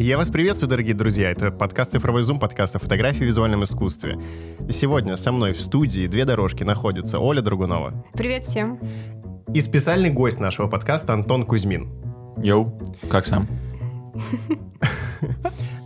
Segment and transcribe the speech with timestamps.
[0.00, 1.28] Я вас приветствую, дорогие друзья.
[1.28, 4.16] Это подкаст «Цифровой зум», подкаст о фотографии и визуальном искусстве.
[4.68, 8.04] И сегодня со мной в студии две дорожки находятся Оля Драгунова.
[8.12, 8.78] Привет всем.
[9.52, 11.90] И специальный гость нашего подкаста Антон Кузьмин.
[12.40, 12.80] Йоу,
[13.10, 13.48] как сам?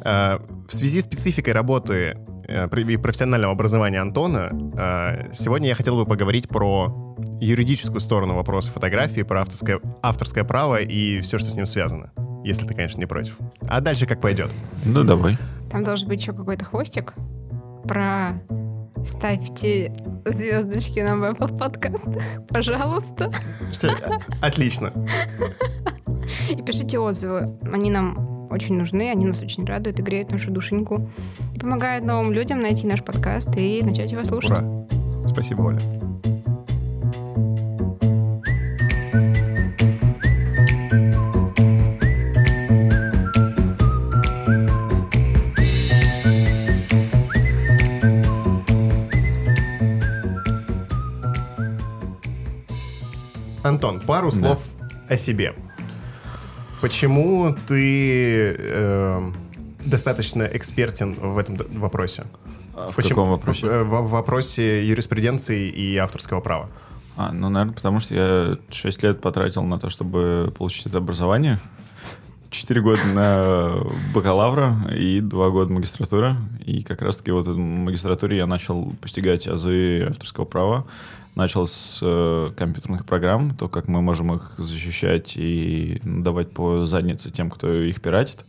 [0.05, 5.97] Э, в связи с спецификой работы э, и профессионального образования Антона, э, сегодня я хотел
[5.97, 11.55] бы поговорить про юридическую сторону вопроса фотографии, про авторское, авторское право и все, что с
[11.55, 12.13] ним связано.
[12.45, 13.39] Если ты, конечно, не против.
[13.69, 14.51] А дальше как пойдет?
[14.85, 15.37] Ну, давай.
[15.71, 17.15] Там должен быть еще какой-то хвостик
[17.85, 18.41] про
[19.05, 19.93] ставьте
[20.25, 23.33] звездочки на Apple подкастах, пожалуйста.
[23.71, 23.91] Все,
[24.43, 24.93] отлично.
[26.51, 27.57] И пишите отзывы.
[27.73, 31.09] Они нам очень нужны, они нас очень радуют и греют нашу душеньку.
[31.55, 34.51] И помогают новым людям найти наш подкаст и начать его слушать.
[34.51, 34.87] Ура.
[35.27, 36.12] Спасибо, Оля.
[54.13, 54.63] Пару слов
[55.09, 55.55] о себе.
[56.83, 59.31] Почему ты э,
[59.87, 62.25] достаточно экспертен в этом вопросе?
[62.75, 63.09] А в Почему?
[63.09, 63.67] каком вопросе?
[63.67, 66.69] В, в- в вопросе юриспруденции и авторского права.
[67.17, 71.59] А, ну, наверное, потому что я 6 лет потратил на то, чтобы получить это образование.
[72.51, 73.77] 4 года на
[74.15, 76.37] бакалавра и 2 года магистратура.
[76.67, 80.85] И как раз-таки вот в магистратуре я начал постигать азы авторского права.
[81.35, 87.31] Начал с э, компьютерных программ, то, как мы можем их защищать и давать по заднице
[87.31, 88.45] тем, кто их пиратит.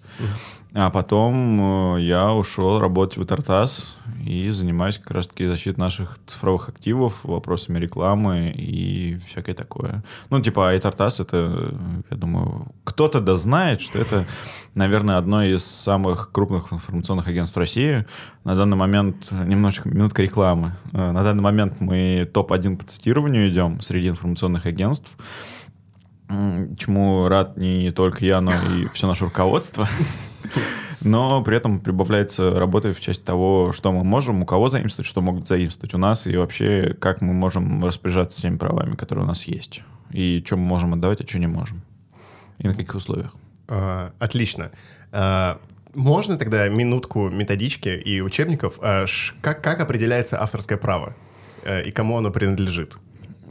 [0.76, 3.96] А потом э, я ушел работать в Тартас
[4.26, 10.04] и занимаюсь как раз-таки защитой наших цифровых активов, вопросами рекламы и всякое такое.
[10.32, 11.76] Ну, типа, Айтартас это,
[12.10, 14.26] я думаю, кто-то да знает, что это,
[14.76, 18.06] наверное, одно из самых крупных информационных агентств России.
[18.44, 20.74] На данный момент, немножечко минутка рекламы.
[20.94, 25.18] Э, На данный момент мы топ-1 по цитированию идем среди информационных агентств.
[26.28, 29.88] Чему рад не только я, но и все наше руководство.
[31.04, 35.22] Но при этом прибавляется работа в части того, что мы можем, у кого заимствовать, что
[35.22, 39.44] могут заимствовать у нас, и вообще, как мы можем распоряжаться теми правами, которые у нас
[39.44, 39.84] есть.
[40.12, 41.82] И что мы можем отдавать, а что не можем.
[42.60, 43.34] И на каких условиях.
[43.68, 44.72] А, отлично.
[45.12, 45.60] А,
[45.96, 48.80] можно тогда минутку методички и учебников?
[48.82, 51.16] А, ш- как, как определяется авторское право?
[51.64, 52.98] Э, И кому оно принадлежит?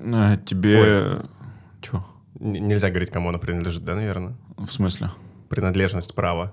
[0.05, 1.21] А, Тебе...
[1.81, 2.05] Чего?
[2.41, 4.35] Н- нельзя говорить, кому оно принадлежит, да, наверное?
[4.57, 5.11] В смысле?
[5.49, 6.53] Принадлежность права.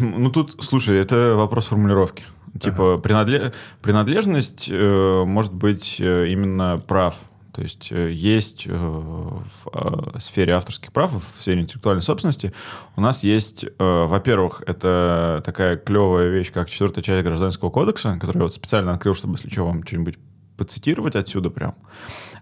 [0.00, 2.24] Ну тут, слушай, это вопрос формулировки.
[2.60, 3.52] Типа принадле-
[3.82, 7.14] принадлежность э, может быть э, именно прав.
[7.52, 12.52] То есть э, есть э, в э, сфере авторских прав, в сфере интеллектуальной собственности
[12.96, 18.44] у нас есть, во-первых, это такая клевая вещь, как четвертая часть Гражданского кодекса, которую я
[18.44, 20.18] вот специально открыл, чтобы, если что, вам что-нибудь
[20.56, 21.74] поцитировать отсюда прям.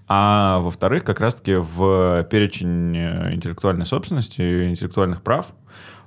[0.08, 5.46] А во-вторых, как раз-таки в перечень интеллектуальной собственности и интеллектуальных прав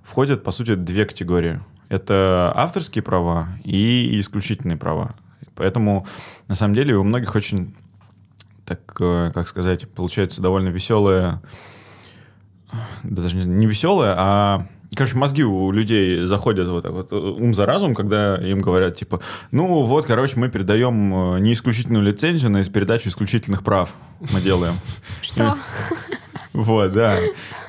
[0.03, 1.61] входят, по сути, две категории.
[1.89, 5.15] Это авторские права и исключительные права.
[5.55, 6.07] Поэтому,
[6.47, 7.75] на самом деле, у многих очень,
[8.75, 11.41] так, э, как сказать, получается довольно веселая,
[13.03, 17.53] да даже не, не веселая, а Короче, мозги у людей заходят вот так вот ум
[17.53, 19.21] за разум, когда им говорят, типа,
[19.51, 23.93] ну вот, короче, мы передаем э, не исключительную лицензию на передачу исключительных прав.
[24.33, 24.73] Мы делаем.
[25.21, 25.57] Что?
[26.51, 27.15] Вот, да.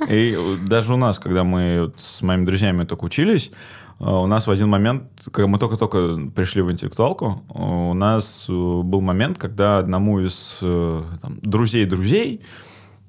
[0.09, 0.37] И
[0.67, 3.55] даже у нас, когда мы с моими друзьями только учились, э,
[3.99, 8.53] у нас в один момент, когда мы только-только пришли в интеллектуалку, э, у нас э,
[8.53, 12.41] был момент, когда одному из э, там, друзей-друзей,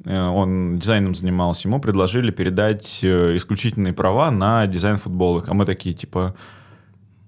[0.05, 5.49] э, он дизайном занимался, ему предложили передать исключительные права на дизайн футболок.
[5.49, 6.35] А мы такие, типа,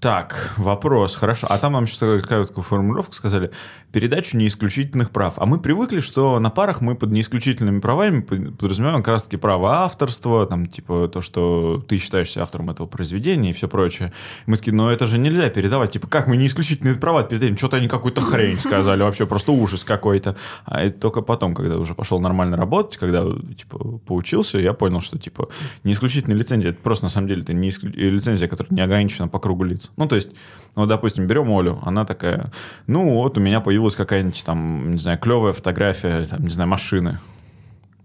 [0.05, 1.47] так, вопрос, хорошо.
[1.49, 3.49] А там нам еще такая такая формулировка сказали,
[3.91, 5.33] передачу неисключительных прав.
[5.37, 9.77] А мы привыкли, что на парах мы под неисключительными правами под- подразумеваем как раз-таки право
[9.77, 14.13] авторства, там, типа, то, что ты считаешься автором этого произведения и все прочее.
[14.45, 15.89] Мы такие, ну это же нельзя передавать.
[15.93, 17.57] Типа, как мы неисключительные права передаем?
[17.57, 20.35] Что-то они какую-то хрень сказали, вообще просто ужас какой-то.
[20.65, 23.23] А это только потом, когда уже пошел нормально работать, когда,
[23.57, 25.49] типа, поучился, я понял, что, типа,
[25.83, 29.39] неисключительная лицензия, это просто, на самом деле, это не исклю- лицензия, которая не ограничена по
[29.39, 29.89] кругу лиц.
[29.97, 30.31] Ну, то есть,
[30.75, 32.51] ну, допустим, берем Олю, она такая,
[32.87, 37.19] ну, вот у меня появилась какая-нибудь там, не знаю, клевая фотография, там, не знаю, машины.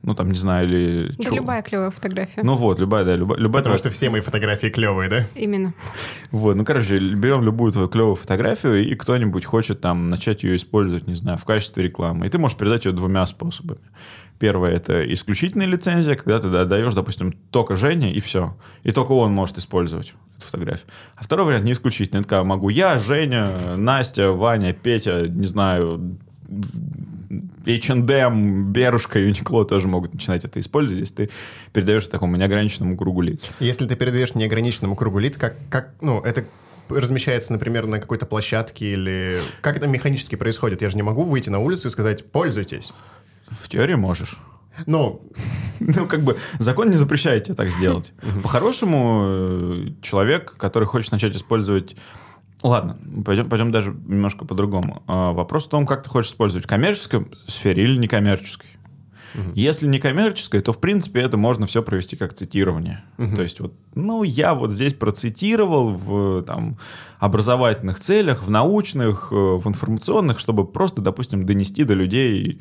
[0.02, 1.12] Ну, там, не знаю, или...
[1.18, 2.40] Да чё- любая клевая фотография.
[2.42, 3.38] Ну вот, любая, да, любая.
[3.38, 5.26] любая Потому твоя- что все мои фотографии клевые, да?
[5.34, 5.74] Именно.
[6.30, 11.06] Вот, ну, короче, берем любую твою клевую фотографию, и кто-нибудь хочет там начать ее использовать,
[11.06, 12.26] не знаю, в качестве рекламы.
[12.26, 13.80] И ты можешь передать ее двумя способами.
[14.38, 18.56] Первое— это исключительная лицензия, когда ты да, даешь, допустим, только Жене, и все.
[18.84, 20.86] И только он может использовать эту фотографию.
[21.16, 22.20] А второй вариант не исключительный.
[22.20, 26.16] Это когда могу я, Женя, Настя, Ваня, Петя, не знаю,
[27.66, 31.30] H&M, Берушка, Юникло тоже могут начинать это использовать, если ты
[31.72, 33.50] передаешь такому неограниченному кругу лиц.
[33.60, 36.44] Если ты передаешь неограниченному кругу лиц, как, как ну, это
[36.88, 39.38] размещается, например, на какой-то площадке или...
[39.60, 40.82] Как это механически происходит?
[40.82, 42.92] Я же не могу выйти на улицу и сказать «пользуйтесь».
[43.48, 44.38] В теории можешь.
[44.86, 45.20] Ну,
[45.80, 48.12] Ну, как бы закон не запрещает тебе так сделать.
[48.42, 51.96] По-хорошему, э, человек, который хочет начать использовать...
[52.62, 55.02] Ладно, пойдем, пойдем даже немножко по-другому.
[55.06, 58.68] А, Вопрос в том, как ты хочешь использовать в коммерческой сфере или некоммерческой.
[59.54, 63.04] Если не коммерческое, то, в принципе, это можно все провести как цитирование.
[63.36, 66.78] То есть, вот, ну, я вот здесь процитировал в там,
[67.20, 72.60] образовательных целях, в научных, э, в информационных, чтобы просто, допустим, донести до людей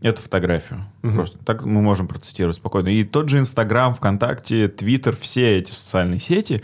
[0.00, 0.86] эту фотографию.
[1.14, 2.88] Просто так мы можем процитировать спокойно.
[2.88, 6.62] И тот же Инстаграм, ВКонтакте, Твиттер, все эти социальные сети,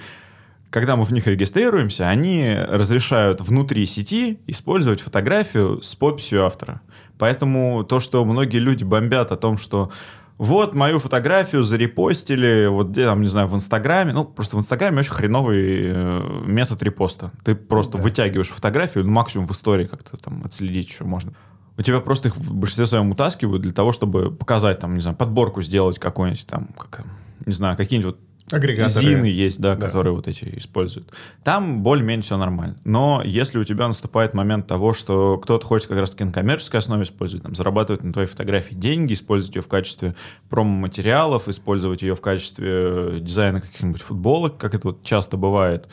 [0.71, 6.81] когда мы в них регистрируемся, они разрешают внутри сети использовать фотографию с подписью автора.
[7.19, 9.91] Поэтому то, что многие люди бомбят о том, что
[10.39, 14.13] вот мою фотографию зарепостили, вот где там, не знаю, в Инстаграме.
[14.13, 17.33] Ну, просто в Инстаграме очень хреновый э, метод репоста.
[17.43, 21.33] Ты просто вытягиваешь фотографию, ну, максимум в истории как-то там отследить еще можно.
[21.79, 25.17] У тебя просто их в большинстве своем утаскивают для того, чтобы показать, там, не знаю,
[25.17, 27.05] подборку сделать какой-нибудь там, как,
[27.45, 29.05] не знаю, какие-нибудь вот агрегаторы.
[29.05, 29.87] Зины есть, да, Да.
[29.87, 31.13] которые вот эти используют.
[31.43, 32.77] Там более-менее все нормально.
[32.85, 37.05] Но если у тебя наступает момент того, что кто-то хочет как раз-таки на коммерческой основе
[37.05, 40.15] использовать, там, зарабатывать на твоей фотографии деньги, использовать ее в качестве
[40.49, 45.89] промо-материалов, использовать ее в качестве э, дизайна каких-нибудь футболок, как это вот часто бывает,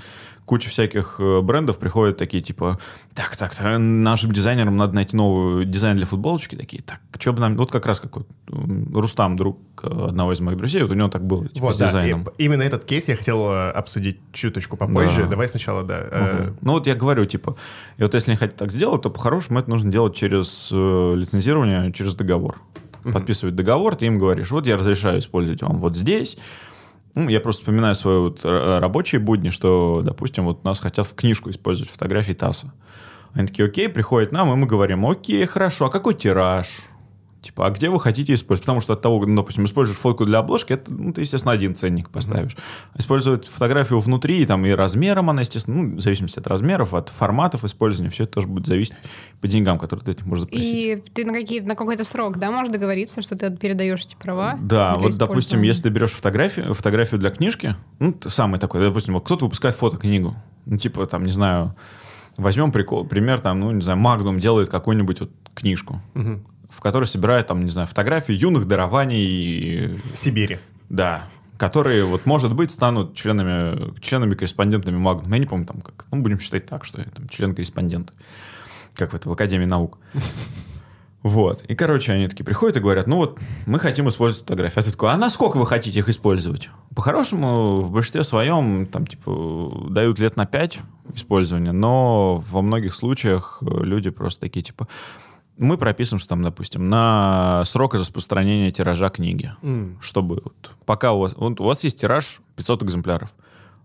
[0.46, 2.80] куча всяких э, брендов приходят такие, типа,
[3.14, 6.56] так, так, так, нашим дизайнерам надо найти новый дизайн для футболочки.
[6.56, 7.56] Такие, так, что бы нам...
[7.56, 8.28] Вот как раз как вот
[8.94, 11.78] Рустам, друг э, одного из моих друзей, вот у него так было, типа, Вот, с
[11.78, 12.28] да, дизайном.
[12.38, 15.24] и именно этот кейс я хотел э, обсудить чуточку попозже.
[15.24, 15.30] Да.
[15.32, 16.00] Давай сначала, да.
[16.12, 16.58] э, Мгм.
[16.62, 17.56] Ну вот я говорю, типа,
[17.98, 21.92] и вот если они хотят так сделать, то по-хорошему это нужно делать через э, лицензирование,
[21.92, 22.62] через договор.
[23.04, 26.38] Подписывать договор, ты им говоришь, вот я разрешаю использовать вам вот здесь.
[27.16, 31.14] Ну, я просто вспоминаю свои вот э, рабочие будни, что, допустим, вот нас хотят в
[31.14, 32.74] книжку использовать фотографии ТАССа.
[33.34, 36.68] Они такие, окей, приходят нам, и мы говорим, окей, хорошо, а какой тираж?
[37.44, 38.64] Типа, а где вы хотите использовать?
[38.64, 41.76] Потому что от того, ну, допустим, используешь фотку для обложки, это, ну, ты, естественно, один
[41.76, 42.56] ценник поставишь.
[42.98, 47.66] Использовать фотографию внутри, там и размером она, естественно, ну, в зависимости от размеров, от форматов
[47.66, 48.94] использования, все это тоже будет зависеть
[49.42, 50.66] по деньгам, которые ты этим можешь запросить.
[50.66, 54.58] И ты на, какие, на какой-то срок, да, можешь договориться, что ты передаешь эти права?
[54.62, 59.26] Да, вот, допустим, если ты берешь фотографию, фотографию для книжки, ну, самый такой, допустим, вот
[59.26, 60.34] кто-то выпускает фотокнигу,
[60.66, 61.76] ну, типа, там, не знаю,
[62.38, 66.02] возьмем прикол, пример, там, ну, не знаю, Magnum делает какую-нибудь вот книжку,
[66.74, 70.58] в которой собирает, там, не знаю, фотографии юных дарований, Сибири.
[70.90, 71.26] да,
[71.58, 75.30] которые, вот, может быть, станут членами, членами-корреспондентами Magnum.
[75.32, 78.14] Я не помню, там, как, ну, будем считать так, что я там член-корреспондент,
[78.96, 80.00] как в, это, в Академии наук.
[81.22, 81.62] Вот.
[81.70, 84.80] И, короче, они такие приходят и говорят, ну вот, мы хотим использовать фотографии.
[84.80, 86.70] А ты такой, а насколько вы хотите их использовать?
[86.94, 90.80] По-хорошему, в большинстве своем, там, типа, дают лет на 5
[91.16, 94.90] использования, но во многих случаях люди просто такие, типа,
[95.58, 99.52] мы прописываем, что там, допустим, на срок распространения тиража книги.
[99.62, 99.98] М.
[100.02, 103.34] Чтобы вот, пока у вас, вот у вас есть тираж 500 экземпляров.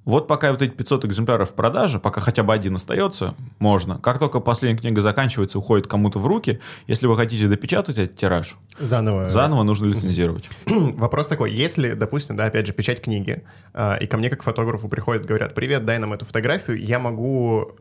[0.05, 3.99] Вот пока вот эти 500 экземпляров в продаже, пока хотя бы один остается, можно.
[3.99, 8.57] Как только последняя книга заканчивается, уходит кому-то в руки, если вы хотите допечатать этот тираж,
[8.79, 9.29] Заново.
[9.29, 10.49] заново нужно лицензировать.
[10.67, 13.43] Вопрос такой, если, допустим, да, опять же, печать книги,
[13.75, 17.73] а, и ко мне как фотографу приходят, говорят, привет, дай нам эту фотографию, я могу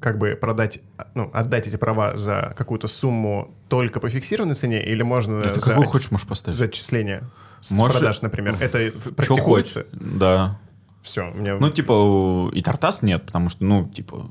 [0.00, 0.80] как бы продать,
[1.14, 5.72] ну, отдать эти права за какую-то сумму только по фиксированной цене, или можно Это за
[5.74, 6.56] отч- хочешь, можешь поставить.
[6.58, 7.22] зачисление
[7.60, 8.56] с Можешь- продаж, например?
[8.60, 9.86] Это практикуется?
[9.92, 10.58] Да.
[11.02, 11.56] Все, у меня...
[11.58, 14.30] Ну, типа, и Тартас нет, потому что, ну, типа,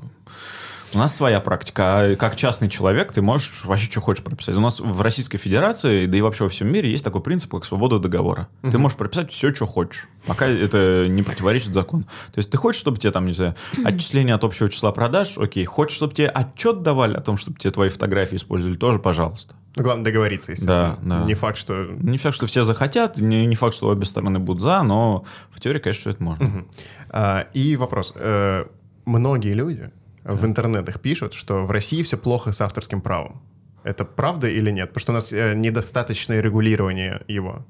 [0.94, 1.82] у нас своя практика.
[1.84, 4.56] А как частный человек ты можешь вообще что хочешь прописать.
[4.56, 7.64] У нас в Российской Федерации, да и вообще во всем мире есть такой принцип, как
[7.64, 8.48] свобода договора.
[8.62, 12.04] Ты можешь прописать все, что хочешь, пока это не противоречит закону.
[12.32, 13.54] То есть ты хочешь, чтобы тебе там, не знаю,
[13.84, 15.64] отчисление от общего числа продаж, окей.
[15.64, 19.54] Хочешь, чтобы тебе отчет давали о том, чтобы тебе твои фотографии использовали, тоже пожалуйста.
[19.76, 20.98] Ну, Главное договориться, естественно.
[21.02, 21.24] Да, да.
[21.24, 21.84] Не факт, что...
[21.84, 25.60] Не факт, что все захотят, не, не факт, что обе стороны будут за, но в
[25.60, 26.64] теории, конечно, все это можно.
[27.10, 28.12] А, и вопрос.
[28.16, 28.64] Э,
[29.08, 29.90] Многие люди
[30.24, 33.40] в интернетах пишут, что в России все плохо с авторским правом.
[33.84, 34.88] Это правда или нет?
[34.92, 37.64] Потому что у нас э, недостаточное регулирование его.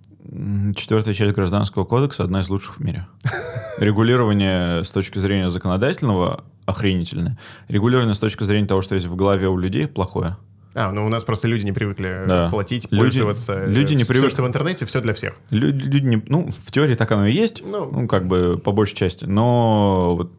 [0.74, 3.06] Четвертая часть Гражданского кодекса одна из лучших в мире.
[3.78, 7.38] Регулирование с точки зрения законодательного охренительное.
[7.68, 10.36] Регулирование с точки зрения того, что есть в голове у людей, плохое.
[10.74, 12.50] А, ну у нас просто люди не привыкли э, Да.
[12.50, 13.64] платить, Люди- пользоваться.
[13.64, 15.34] люди не Все, привыкли- что в интернете, все для всех.
[15.50, 17.88] Люди, люди не- ну, в теории так оно и есть, Ну.
[17.90, 20.32] ну, как бы по большей части, но вот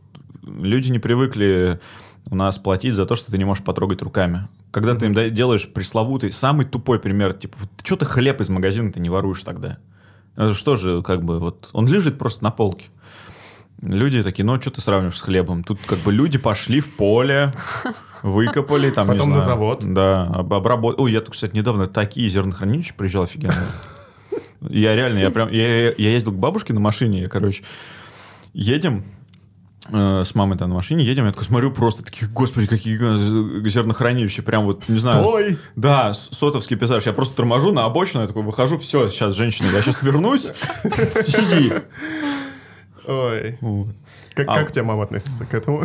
[0.62, 1.80] люди не привыкли
[2.30, 4.48] у нас платить за то, что ты не можешь потрогать руками.
[4.72, 9.00] Когда ты им делаешь пресловутый, самый тупой пример, типа, что ты хлеб из магазина ты
[9.00, 9.78] не воруешь тогда?
[10.36, 12.86] Это что же, как бы, вот, он лежит просто на полке.
[13.82, 15.64] Люди такие, ну, что ты сравниваешь с хлебом?
[15.64, 17.54] Тут как бы люди пошли в поле,
[18.22, 19.84] выкопали, там, не Потом на завод.
[19.86, 21.00] Да, об- обработ...
[21.00, 23.54] Ой, я тут, кстати, недавно такие зернохранилища приезжал офигенно.
[24.70, 27.64] Я реально, я прям, я, я ездил к бабушке на машине, я, короче,
[28.52, 29.19] едем, э,
[29.88, 32.98] с мамой там на машине едем, я такой смотрю, просто такие, господи, какие
[33.68, 35.24] зернохранилища, прям вот, не знаю.
[35.24, 35.58] Стой!
[35.76, 37.06] Да, сотовский пейзаж.
[37.06, 40.52] Я просто торможу на обочину, я такой выхожу, все, сейчас, женщина, я сейчас вернусь,
[40.84, 41.74] сиди.
[43.08, 43.58] Ой.
[43.62, 43.88] Вот.
[44.36, 45.84] Как, А- как у тебя мама относится к этому?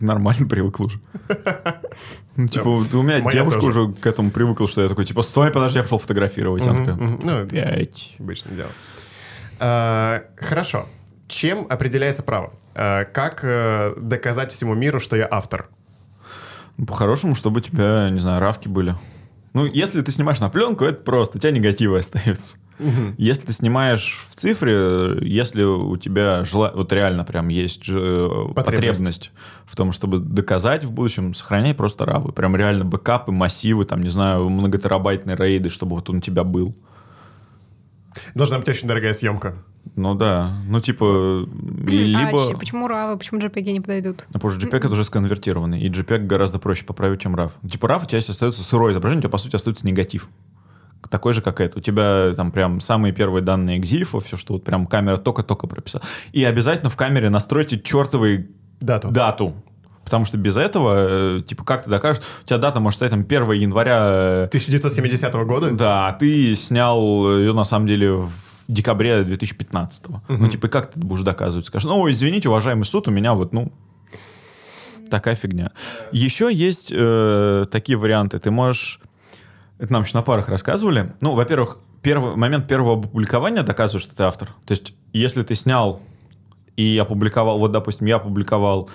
[0.00, 1.00] Нормально привыкла уже.
[2.36, 5.78] Ну, типа, у меня девушка уже к этому привыкла, что я такой, типа, стой, подожди,
[5.78, 6.66] я пошел фотографировать.
[6.66, 7.20] Она такая, Мгм.
[7.22, 8.16] Ну, пять.
[8.18, 8.70] обычное дело.
[9.60, 10.86] А, Хорошо.
[11.28, 12.52] Чем определяется право?
[12.74, 15.68] А, Как э, доказать всему миру, что я автор?
[16.76, 18.94] Ну, По-хорошему, чтобы у тебя, не знаю, равки были.
[19.52, 22.56] Ну, если ты снимаешь на пленку, это просто, у тебя негативы остаются.
[23.16, 26.72] Если ты снимаешь в цифре, если у тебя жела...
[26.74, 28.56] вот реально прям есть э, Потребность.
[28.56, 29.32] потребность
[29.64, 32.32] в том, чтобы доказать в будущем, сохраняй просто равы.
[32.32, 36.74] Прям реально бэкапы, массивы, там, не знаю, многотерабайтные рейды, чтобы вот он у тебя был.
[38.34, 39.54] Должна быть очень дорогая съемка.
[39.96, 41.46] Ну да, ну типа,
[41.88, 42.56] и А либо...
[42.58, 44.24] почему RAW, почему JPEG не подойдут?
[44.28, 47.52] Ну, потому что JPEG это уже сконвертированный, и JPEG гораздо проще поправить, чем RAW.
[47.70, 50.28] Типа RAW у тебя остается сырое изображение, у тебя, по сути, остается негатив.
[51.10, 51.78] Такой же, как это.
[51.78, 56.02] У тебя там прям самые первые данные экзифа, все, что вот прям камера только-только прописала.
[56.32, 58.48] И обязательно в камере настройте чертовый
[58.80, 59.10] Дату.
[59.10, 59.54] дату.
[60.04, 63.20] Потому что без этого, э, типа, как ты докажешь, у тебя дата может стоять там
[63.20, 65.70] 1 января, э, 1970 года?
[65.70, 68.32] да, а ты снял ее на самом деле в
[68.68, 70.04] декабре 2015.
[70.28, 71.66] Ну, типа, и как ты будешь доказывать?
[71.66, 73.72] Скажешь, ну, извините, уважаемый суд, у меня вот, ну,
[75.10, 75.70] такая фигня.
[76.12, 78.38] Еще есть э, такие варианты.
[78.38, 79.00] Ты можешь...
[79.78, 81.12] Это нам еще на парах рассказывали.
[81.20, 84.48] Ну, во-первых, первый, момент первого опубликования доказывает, что ты автор.
[84.66, 86.00] То есть, если ты снял
[86.76, 88.88] и опубликовал, вот, допустим, я опубликовал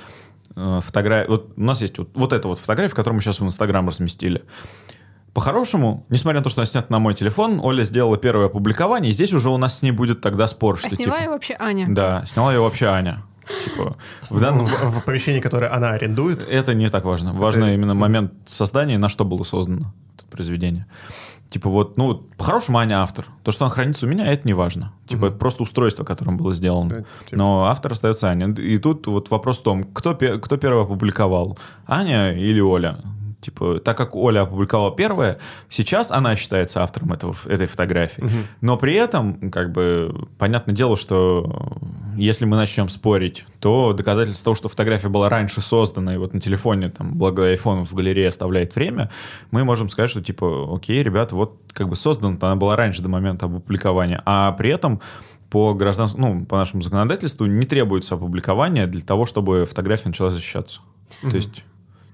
[0.55, 3.87] фотографию, вот у нас есть вот, вот эта вот фотография, которую мы сейчас в Инстаграм
[3.87, 4.43] разместили.
[5.33, 9.13] По-хорошему, несмотря на то, что она снята на мой телефон, Оля сделала первое опубликование, и
[9.13, 11.23] здесь уже у нас с ней будет тогда спор, А что сняла типа...
[11.23, 11.85] ее вообще Аня.
[11.89, 13.23] Да, сняла ее вообще Аня.
[13.63, 13.95] Типа,
[14.29, 14.67] в данном...
[14.67, 16.47] В, в помещении, которое она арендует.
[16.47, 17.33] Это не так важно.
[17.33, 19.93] Важно Это- именно момент создания, на что было создано
[20.29, 20.85] произведение.
[21.49, 23.25] Типа вот, ну, по-хорошему Аня автор.
[23.43, 24.93] То, что он хранится у меня, это не важно.
[25.07, 26.89] Типа это просто устройство, которым было сделано.
[26.89, 26.95] Да,
[27.25, 27.37] типа.
[27.37, 28.49] Но автор остается Аня.
[28.53, 31.57] И тут вот вопрос в том, кто, кто первый опубликовал?
[31.87, 32.99] Аня или Оля?
[33.41, 38.21] Типа, так как Оля опубликовала первое, сейчас она считается автором этого, этой фотографии.
[38.59, 41.77] Но при этом, как бы, понятное дело, что
[42.17, 46.41] если мы начнем спорить, то доказательство того, что фотография была раньше создана, и вот на
[46.41, 49.09] телефоне, там, благо айфон в галерее оставляет время,
[49.51, 53.07] мы можем сказать, что, типа, окей, ребят, вот как бы создана она была раньше до
[53.07, 54.99] момента опубликования, а при этом
[55.49, 60.81] по гражданскому, ну, по нашему законодательству не требуется опубликование для того, чтобы фотография начала защищаться.
[61.21, 61.63] То есть...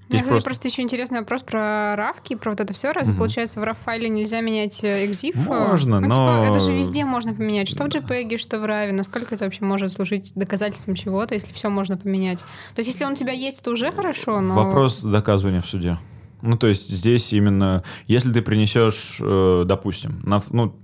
[0.08, 0.68] Мне, здесь кстати, просто- просто...
[0.68, 2.92] еще интересный вопрос про равки, про вот это все.
[2.92, 5.34] Разве, получается, в RAW-файле нельзя менять э, экзиф?
[5.34, 7.68] Можно, ну, но- Типа, это же везде можно поменять.
[7.68, 8.92] Что в JPEG, что в RAW.
[8.92, 12.38] Насколько это вообще может служить доказательством чего-то, если все можно поменять?
[12.40, 14.54] То есть, если он у тебя есть, это уже хорошо, но...
[14.54, 15.96] Вопрос доказывания в суде.
[16.42, 20.76] Ну, то есть здесь именно, если ты принесешь, э, допустим, на, ну,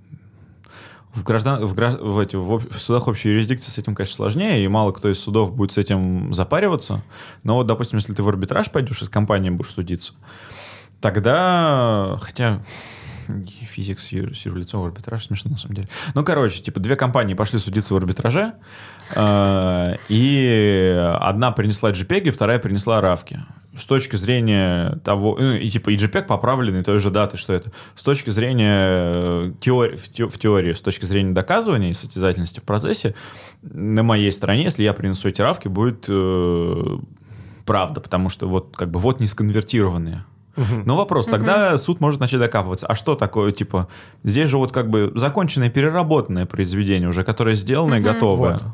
[1.12, 4.64] в, граждан, в, гра- в, эти, в, в судах общей юрисдикции с этим, конечно, сложнее,
[4.64, 7.02] и мало кто из судов будет с этим запариваться.
[7.42, 10.14] Но вот, допустим, если ты в арбитраж пойдешь и с компанией будешь судиться,
[11.00, 12.60] тогда, хотя
[13.66, 15.88] физик с, ю- с юрлицом в арбитраж смешно на самом деле.
[16.14, 18.54] Ну, короче, типа две компании пошли судиться в арбитраже,
[19.14, 23.40] э, и одна принесла JPEG, вторая принесла равки.
[23.76, 27.72] С точки зрения того, ну, и типа и JPEG поправленный той же даты, что это.
[27.94, 32.64] С точки зрения теории, в, те- в теории, с точки зрения доказывания и состязательности в
[32.64, 33.14] процессе,
[33.62, 36.98] на моей стороне, если я принесу эти равки, будет э,
[37.64, 40.24] правда, потому что вот как бы вот не сконвертированные.
[40.84, 42.86] Но вопрос, тогда суд может начать докапываться.
[42.86, 43.88] А что такое, типа,
[44.22, 48.52] здесь же вот как бы законченное, переработанное произведение уже, которое сделано и готовое.
[48.52, 48.64] Вот.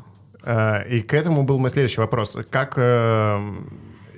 [0.43, 2.37] А, И к этому был мой следующий вопрос.
[2.49, 3.39] Как э,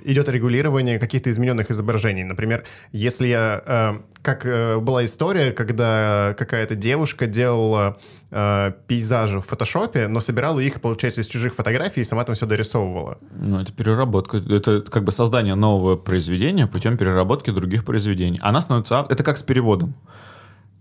[0.04, 2.24] идет регулирование каких-то измененных изображений.
[2.24, 3.62] Например, если я...
[3.66, 3.92] Э,
[4.22, 7.96] как э, была история, когда какая-то девушка делала
[8.30, 12.46] э, пейзажи в фотошопе, но собирала их, получается, из чужих фотографий и сама там все
[12.46, 13.18] дорисовывала.
[13.32, 14.36] Ну, это переработка.
[14.36, 18.38] Это как бы создание нового произведения путем переработки других произведений.
[18.42, 19.06] Она становится...
[19.08, 19.94] Это как с переводом.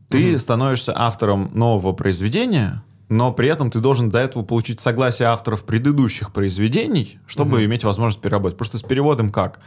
[0.09, 5.65] Ты становишься автором нового произведения, но при этом ты должен до этого получить согласие авторов
[5.65, 8.57] предыдущих произведений, чтобы иметь возможность переработать.
[8.57, 9.59] Потому что с переводом как?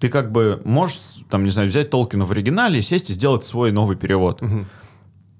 [0.00, 0.98] Ты как бы можешь,
[1.30, 4.42] там, не знаю, взять Толкина в оригинале, сесть и сделать свой новый перевод.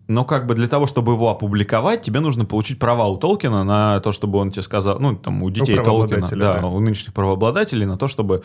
[0.06, 3.98] Но как бы для того, чтобы его опубликовать, тебе нужно получить права у Толкина на
[4.00, 6.66] то, чтобы он тебе сказал, ну, там, у детей Толкина, правообладателя, да, да.
[6.68, 8.42] у нынешних правообладателей, на то, чтобы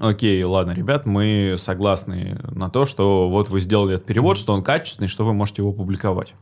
[0.00, 4.62] Окей, ладно, ребят, мы согласны на то, что вот вы сделали этот перевод, что он
[4.62, 6.32] качественный, что вы можете его публиковать.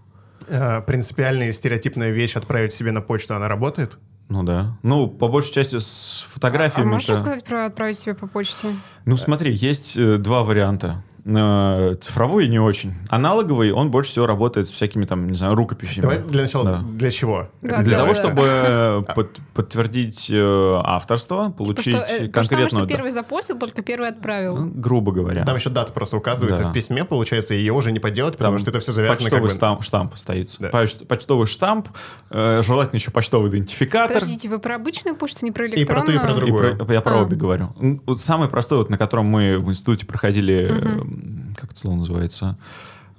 [0.49, 3.99] Э, принципиальная стереотипная вещь отправить себе на почту, она работает?
[4.29, 4.77] Ну да.
[4.83, 6.89] Ну, по большей части с А фотографиями.
[6.89, 8.69] можешь рассказать про отправить себе по почте?
[9.05, 11.03] Ну, смотри, есть э, два варианта.
[11.33, 12.93] Э, цифровой и не очень.
[13.09, 16.03] Аналоговый, он больше всего работает с всякими там, не знаю, рукописями.
[16.03, 16.79] Давай для начала, Да.
[16.83, 17.49] для чего?
[17.63, 22.13] Да, Это Для того, чтобы э, под- подтвердить э, авторство, получить Типа, что, э, то
[22.17, 22.85] самое, конкретную...
[22.87, 24.57] что первый запостил, только первый отправил.
[24.57, 25.45] Ну, грубо говоря.
[25.45, 26.71] Там еще дата просто указывается Да.
[26.71, 29.41] в письме, получается, и ее уже не поделать, потому Там что это все завязано как
[29.41, 29.55] почтовый бы...
[29.55, 30.57] стам- штамп стоит.
[30.59, 30.69] Да.
[30.71, 31.89] Поч- почтовый штамп,
[32.31, 34.15] э, желательно еще почтовый идентификатор.
[34.15, 36.21] Подождите, вы про обычную почту, не про И про ту, и электронную?
[36.21, 36.77] про И другую.
[36.87, 37.23] про- я про А.
[37.23, 37.71] обе говорю.
[38.17, 41.01] Самый простой, вот на котором мы в институте проходили, э,
[41.57, 42.59] как это слово называется,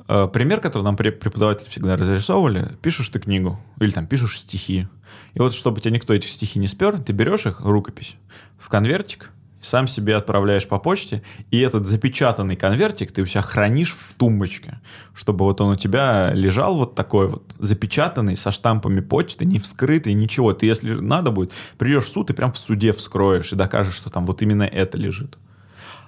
[0.08, 4.88] э, пример, который нам пре- преподаватели всегда разрисовывали, пишешь ты книгу или там пишешь стихи.
[5.34, 8.16] И вот чтобы тебя никто этих стихи не спер, ты берешь их, рукопись,
[8.58, 9.32] в конвертик,
[9.62, 14.80] сам себе отправляешь по почте, и этот запечатанный конвертик ты у себя хранишь в тумбочке,
[15.14, 20.14] чтобы вот он у тебя лежал вот такой вот, запечатанный, со штампами почты, не вскрытый,
[20.14, 20.54] ничего.
[20.54, 24.10] Ты, если надо будет, придешь в суд и прям в суде вскроешь и докажешь, что
[24.10, 25.38] там вот именно это лежит.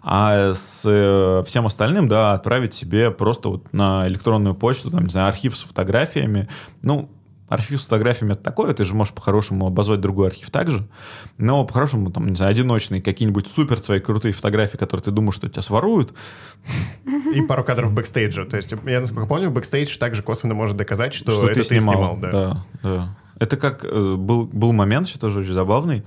[0.03, 5.09] А с э, всем остальным, да, отправить себе просто вот на электронную почту, там, не
[5.09, 6.49] знаю, архив с фотографиями.
[6.81, 7.09] Ну,
[7.47, 10.85] архив с фотографиями это такое, ты же можешь по-хорошему обозвать другой архив также.
[11.37, 15.47] Но по-хорошему, там, не знаю, одиночные какие-нибудь супер свои крутые фотографии, которые ты думаешь, что
[15.47, 16.13] тебя своруют.
[17.33, 18.45] И пару кадров бэкстейджа.
[18.45, 22.17] То есть, я насколько помню, бэкстейдж также косвенно может доказать, что, что это ты снимал.
[22.17, 22.31] да.
[22.31, 23.17] да, да.
[23.39, 26.03] Это как э, был, был момент, еще тоже очень забавный.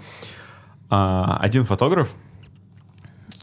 [0.88, 2.14] А, один фотограф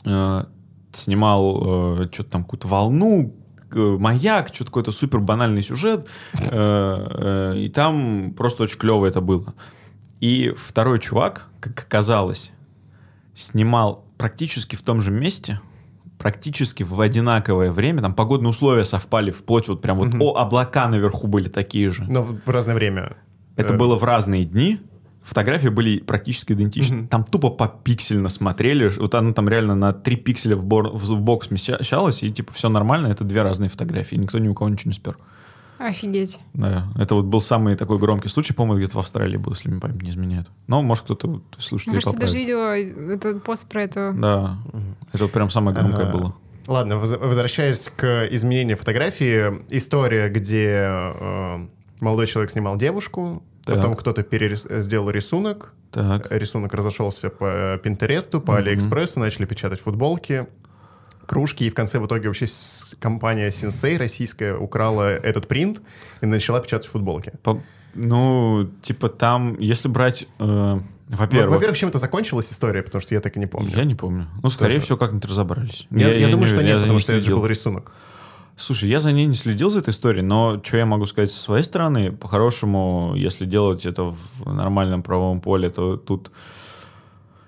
[0.05, 0.43] э,
[0.91, 3.35] снимал э, что-то там, какую-то волну,
[3.71, 9.21] э, маяк, что-то какой-то супер банальный сюжет, э, э, и там просто очень клево это
[9.21, 9.53] было.
[10.19, 12.51] И второй чувак, как оказалось,
[13.33, 15.59] снимал практически в том же месте,
[16.17, 21.27] практически в одинаковое время, там погодные условия совпали, вплоть вот прям вот, о, облака наверху
[21.27, 22.05] были такие же.
[22.07, 23.17] Но в разное время.
[23.57, 24.79] Это Э, было в разные дни.
[25.23, 27.07] Фотографии были практически идентичны.
[27.07, 28.89] Там тупо по пиксельно смотрели.
[28.97, 32.69] Вот она там реально на 3 пикселя в, бор- в бок смещалась, и типа все
[32.69, 33.07] нормально.
[33.07, 34.15] Это две разные фотографии.
[34.15, 35.17] Никто ни у кого ничего не спер.
[35.79, 36.39] Офигеть.
[36.53, 36.87] Да.
[36.97, 40.01] Это вот был самый такой громкий случай, по-моему, где-то в Австралии был, если мне память
[40.01, 40.47] не изменяет.
[40.67, 44.13] Но, может, кто-то слушателей Мне кажется, даже видела этот пост про это.
[44.17, 44.57] Да.
[45.13, 46.17] Это вот прям самое громкое Ага.
[46.17, 46.35] было.
[46.67, 51.67] Ладно, воз- возвращаясь к изменению фотографии, история, где э,
[51.99, 53.75] молодой человек снимал девушку, Так.
[53.77, 56.27] потом кто-то перерис- сделал рисунок, Так.
[56.31, 58.57] рисунок разошелся по Пинтересту, по.
[58.57, 60.47] Алиэкспрессу, начали печатать футболки,
[61.25, 62.45] кружки, и в конце в итоге вообще
[62.99, 65.81] компания Синсей российская украла этот принт
[66.21, 67.31] и начала печатать футболки.
[67.43, 67.61] По-
[67.95, 70.43] Ну, типа там, если брать, э,
[71.09, 73.71] Во- во-первых, Во-первых, чем это закончилась история, потому что я так и не помню.
[73.75, 74.25] я не помню.
[74.41, 74.85] Ну, скорее Тоже.
[74.85, 75.85] всего, как-нибудь разобрались.
[75.91, 77.91] Я, я думаю, что я нет, за потому что это же был рисунок.
[78.55, 81.39] Слушай, я за ней не следил за этой историей, но что я могу сказать со
[81.39, 86.31] своей стороны, по-хорошему, если делать это в нормальном правовом поле, то тут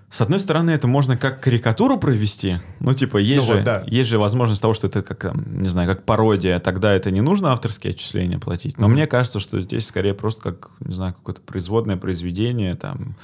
[0.10, 2.60] с одной стороны, это можно как карикатуру провести.
[2.80, 3.84] Ну, типа, есть, Ну же, вот, да.
[3.86, 7.52] есть же возможность того, что это как, не знаю, как пародия, тогда это не нужно
[7.52, 8.78] авторские отчисления платить.
[8.78, 8.94] Но Мгм.
[8.96, 13.15] мне кажется, что здесь скорее просто как, не знаю, какое-то производное произведение, там,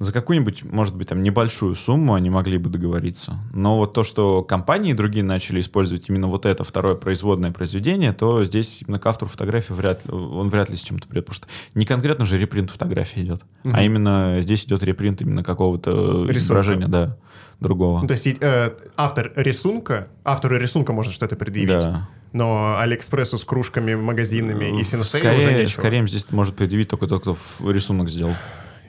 [0.00, 3.38] за какую-нибудь, может быть, там небольшую сумму они могли бы договориться.
[3.52, 8.42] Но вот то, что компании другие начали использовать именно вот это второе производное произведение, то
[8.46, 11.26] здесь именно к автору фотографии вряд ли, он вряд ли с чем-то придет.
[11.26, 11.46] Потому что
[11.78, 13.76] не конкретно же репринт фотографии идет, Мгм.
[13.76, 17.18] а именно здесь идет репринт именно какого-то изображения, да,
[17.60, 18.06] другого.
[18.08, 22.08] То есть э, автор рисунка, автору рисунка можно что-то предъявить, Да.
[22.32, 27.06] но Алиэкспрессу с кружками, магазинами и Синсей скорее, уже нечего, скорее здесь может предъявить только
[27.06, 27.36] тот, кто
[27.70, 28.32] рисунок сделал.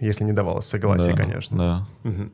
[0.02, 1.58] Если не давалось согласия, Да, конечно.
[1.58, 2.10] Да.
[2.10, 2.32] Мгм.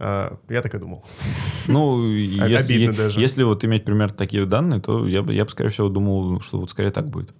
[0.00, 1.04] А, я так и думал.
[1.68, 3.20] Ну, если, обидно даже.
[3.20, 6.58] если вот иметь пример такие данные, то я бы, я бы, скорее всего, думал, что
[6.58, 7.30] вот скорее так будет.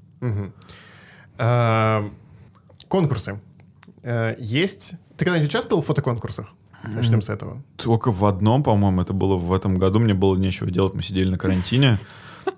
[1.38, 2.04] А,
[2.88, 3.40] конкурсы.
[4.02, 4.94] Э, Есть...
[5.16, 6.52] Ты когда-нибудь участвовал в фотоконкурсах?
[6.84, 7.62] Начнем с этого.
[7.76, 9.98] Только в одном, по-моему, это было в этом году.
[9.98, 11.98] Мне было нечего делать, мы сидели на карантине.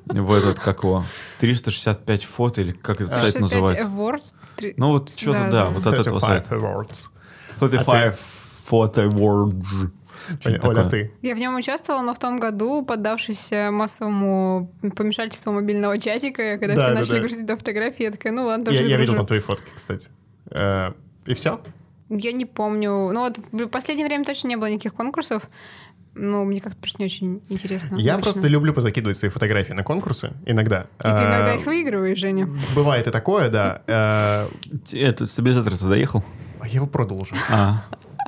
[0.06, 1.04] В этот, как его,
[1.40, 3.84] 365 фото, или как этот сайт 65 называется?
[3.86, 4.74] Awards.
[4.76, 6.54] Ну вот что-то, Да, вот от этого 35 сайта.
[6.56, 7.10] awards.
[7.60, 8.18] 35
[8.70, 9.90] Photo Awards.
[10.40, 10.90] Что-то Оля, такое.
[10.90, 11.12] ты?
[11.22, 16.74] Я в нем участвовала, но в том году, поддавшись э, массовому помешательству мобильного чатика, когда
[16.74, 17.20] Да, все да, начали да.
[17.20, 20.08] грузить до фотографии, я такая, ну ладно, тоже Я, я видел там твои фотки, кстати.
[20.50, 20.92] Э,
[21.26, 21.60] И все?
[22.10, 22.90] Я не помню.
[23.12, 25.44] Ну вот в последнее время точно не было никаких конкурсов.
[26.14, 27.96] Ну, мне как-то просто не очень интересно.
[27.96, 28.32] Я обычно.
[28.32, 30.86] просто люблю позакидывать свои фотографии на конкурсы иногда.
[30.98, 32.48] И ты иногда Э, их выигрываешь, Женя.
[32.74, 33.82] Бывает и такое, да.
[33.86, 34.48] Э,
[34.92, 36.24] Этот стабилизатор ты доехал?
[36.60, 37.34] а Я его продал уже.
[37.50, 37.84] А.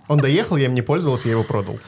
[0.09, 1.79] Он доехал, я им не пользовался, я его продал.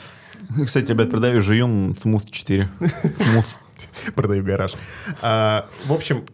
[0.66, 2.68] Кстати, ребят, продаю Жиюн Smooth 4.
[2.80, 3.56] Smooth.
[4.14, 4.74] Продаю гараж.
[5.22, 6.24] А, В общем,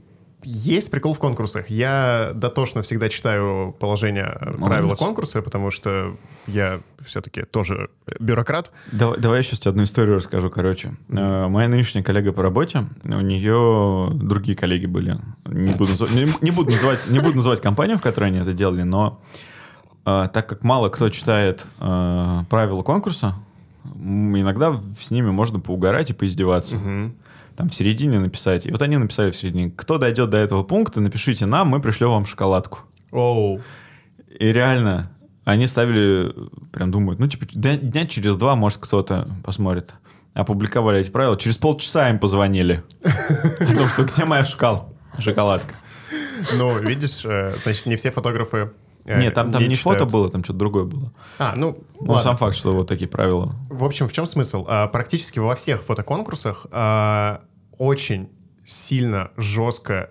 [0.43, 1.71] есть прикол в конкурсах.
[1.71, 8.73] Я дотошно всегда читаю положение э, правила конкурса, потому что я все-таки тоже бюрократ.
[8.93, 10.95] Давай, давай я сейчас тебе одну историю расскажу, короче.
[11.09, 15.19] Э, Моя нынешняя коллега по работе, у нее другие коллеги были.
[15.47, 18.53] Не буду, называть, не, не буду называть, не буду называть компанию, в которой они это
[18.53, 19.21] делали, но
[20.07, 23.35] э, так как мало кто читает правила конкурса,
[23.85, 26.79] иногда с ними можно поугарать и поиздеваться.
[27.61, 28.65] Там в середине написать.
[28.65, 32.09] И вот они написали в середине, кто дойдет до этого пункта, напишите нам, мы пришлем
[32.09, 32.79] вам шоколадку.
[33.13, 33.61] Оу.
[34.39, 35.11] И реально,
[35.45, 36.33] они ставили,
[36.73, 39.93] прям думают, ну, типа, дня, дня через два, может, кто-то посмотрит.
[40.33, 41.37] Опубликовали эти правила.
[41.37, 42.83] Через полчаса им позвонили.
[43.05, 44.95] О том, что где моя шокол?
[45.19, 45.75] Шоколадка.
[46.55, 48.71] Ну, видишь, э, значит, не все фотографы
[49.05, 50.13] э, Нет, там, там не фото читают.
[50.13, 51.13] было, там что-то другое было.
[51.39, 52.23] А, ну, Ну, ладно.
[52.23, 53.55] сам факт, что вот такие правила.
[53.69, 54.65] В общем, в чем смысл?
[54.67, 57.43] А, Практически во всех фотоконкурсах а,
[57.81, 58.29] очень
[58.65, 60.11] сильно жестко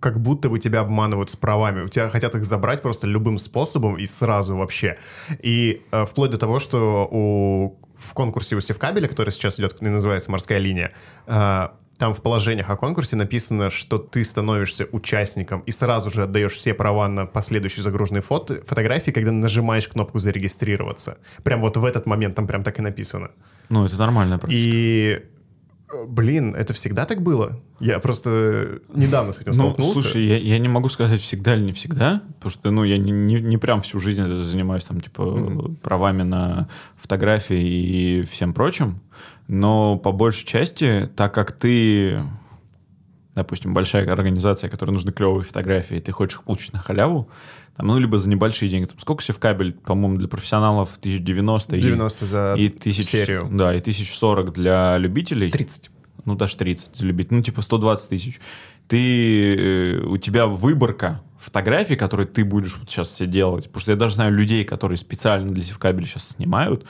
[0.00, 1.82] как будто бы тебя обманывают с правами.
[1.82, 4.96] У тебя хотят их забрать просто любым способом и сразу вообще.
[5.42, 10.30] И э, вплоть до того, что у, в конкурсе у Севкабеля, который сейчас идет, называется
[10.30, 10.92] «Морская линия»,
[11.26, 16.52] э, там в положениях о конкурсе написано, что ты становишься участником и сразу же отдаешь
[16.52, 21.18] все права на последующие загруженные фото, фотографии, когда нажимаешь кнопку «Зарегистрироваться».
[21.42, 23.30] Прям вот в этот момент там прям так и написано.
[23.68, 24.40] Ну, это нормально.
[24.48, 25.35] И, э,
[26.06, 27.60] блин, это всегда так было?
[27.80, 30.00] Я просто недавно с этим Ну, столкнулся.
[30.02, 33.10] слушай, я, я не могу сказать всегда или не всегда, потому что, ну, я не,
[33.12, 39.00] не, не прям всю жизнь занимаюсь, там, типа, правами на фотографии и всем прочим,
[39.48, 42.22] но по большей части, так как ты,
[43.36, 47.28] допустим, большая организация, которой нужны клевые фотографии, и ты хочешь их получить на халяву,
[47.76, 48.86] там, ну, либо за небольшие деньги.
[48.86, 53.46] Там, сколько себе в кабель, по-моему, для профессионалов 1090 и- 90 за и, тысяч, серию.
[53.52, 55.90] Да, и 1040 для любителей 30.
[56.24, 58.40] ну даже 30 залюбить, ну типа 120 тысяч.
[58.88, 63.90] Ты, э, у тебя выборка фотографий, которые ты будешь вот сейчас все делать, потому что
[63.92, 66.86] я даже знаю людей, которые специально для Севкабеля сейчас снимают,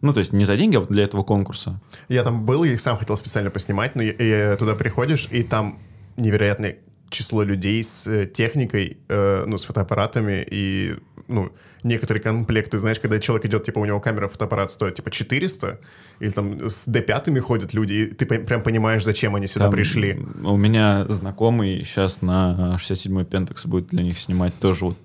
[0.00, 1.78] ну то есть не за деньги, а вот для этого конкурса.
[2.08, 5.42] Я там был, я их сам хотел специально поснимать, но я- я туда приходишь, и
[5.42, 5.78] там
[6.20, 6.78] невероятное
[7.10, 10.94] число людей с э, техникой, э, ну, с фотоаппаратами, и,
[11.28, 11.50] ну,
[11.82, 15.80] некоторые комплекты, знаешь, когда человек идет, типа, у него камера, фотоаппарат стоит, типа, 400,
[16.20, 20.18] или там с D5 ходят люди, и ты прям понимаешь, зачем они сюда Там пришли.
[20.44, 24.96] У меня знакомый сейчас на 67-й Pentax будет для них снимать тоже вот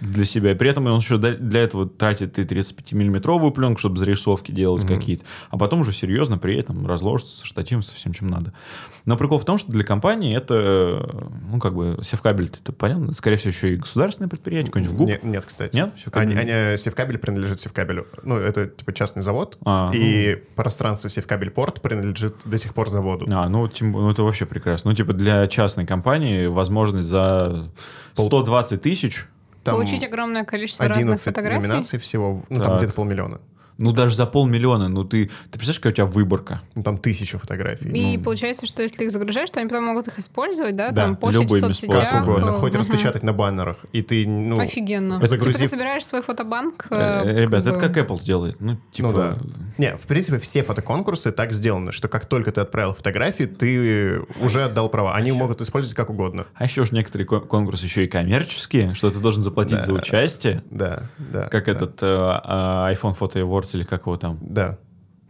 [0.00, 0.52] для себя.
[0.52, 5.24] И при этом он еще для- этого тратит и 35-миллиметровую пленку, чтобы зарисовки делать какие-то.
[5.50, 8.52] А потом уже серьезно при этом разложится со штативом, со всем, чем надо.
[9.04, 13.36] Но прикол в том, что для компании это, ну, как бы, севкабель, это понятно, скорее
[13.38, 15.08] всего, еще и государственное предприятие, какой-нибудь ВГУП.
[15.08, 15.74] Нет, нет, кстати.
[15.74, 15.94] Нет?
[16.02, 16.38] Севкабель?
[16.38, 18.06] Они, они- Севкабель принадлежит Севкабелю.
[18.22, 23.26] Ну, это, типа, частный завод, А, и пространство Севкабель-Порт принадлежит до сих пор заводу.
[23.30, 24.90] А, ну, тем- ну, это вообще прекрасно.
[24.90, 27.70] Ну, типа, для частной компании возможность за
[28.14, 29.26] 120 тысяч
[29.68, 31.60] Там Получить огромное количество разных 11 фотографий.
[31.60, 32.78] номинаций всего, ну, там Так.
[32.78, 33.40] где-то полмиллиона.
[33.78, 36.62] Ну, даже за полмиллиона, ну ты, ты представляешь, какая у тебя выборка?
[36.74, 37.88] Ну, там тысяча фотографий.
[37.90, 40.90] И получается, что если ты их загружаешь, то они потом могут их использовать, да?
[40.90, 41.72] Да, там постить любыми.
[41.88, 42.80] Как угодно, э, хоть мгм.
[42.80, 43.76] распечатать на баннерах.
[43.92, 44.58] И ты, ну...
[44.58, 45.20] Офигенно.
[45.22, 46.86] загрузив- Типа ты собираешь свой фотобанк.
[46.90, 48.56] Э, э, Ребят, как это бы- как Apple делает.
[48.60, 49.08] Ну, типа...
[49.08, 49.36] Ну да.
[49.78, 54.64] Не, в принципе, все фотоконкурсы так сделаны, что как только ты отправил фотографии, ты уже
[54.64, 55.14] отдал права.
[55.14, 56.46] Они могут использовать как угодно.
[56.54, 59.84] А еще же некоторые кон- конкурсы еще и коммерческие, что ты должен заплатить Да.
[59.84, 60.64] за участие.
[60.70, 61.44] Да, да.
[61.48, 64.38] Как да, этот э, а, iPhone Photo Awards или как его там.
[64.40, 64.78] Да.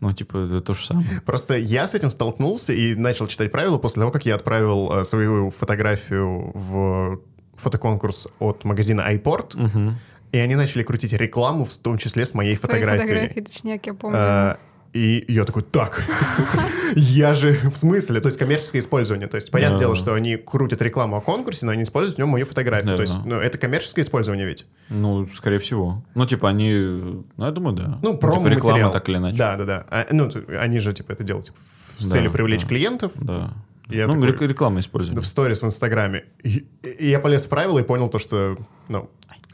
[0.00, 1.06] Ну, типа, это то же самое.
[1.26, 5.04] Просто я с этим столкнулся и начал читать правила после того, как я отправил э,
[5.04, 7.20] свою фотографию в
[7.56, 9.96] фотоконкурс от магазина iPort, Мгм.
[10.30, 13.08] и они начали крутить рекламу, в том числе с моей с фотографией.
[13.08, 14.16] фотографией, точнее, я помню.
[14.18, 14.54] Э,
[14.92, 16.02] И я такой, так,
[16.94, 19.28] я же в смысле, то есть коммерческое использование.
[19.28, 22.28] То есть, понятное дело, что они крутят рекламу о конкурсе, но они используют в нем
[22.28, 22.96] мою фотографию.
[22.96, 24.66] То есть, ну, это коммерческое использование ведь?
[24.88, 26.02] Ну, скорее всего.
[26.14, 26.72] Ну, типа, они...
[26.72, 27.98] Ну, я думаю, да.
[28.02, 28.58] Ну, типа, промо-материал.
[28.58, 29.38] реклама так или иначе.
[29.38, 29.86] Да, да, да.
[29.90, 31.58] А, ну, они же, типа, это делают типа,
[31.98, 33.12] с Да, целью привлечь клиентов.
[33.16, 33.52] Да.
[33.88, 35.22] Я ну, такой- рек- рекламное использование.
[35.22, 36.24] в сторис в Инстаграме.
[36.42, 38.56] И, и я полез в правила и понял то, что,
[38.88, 39.10] ну,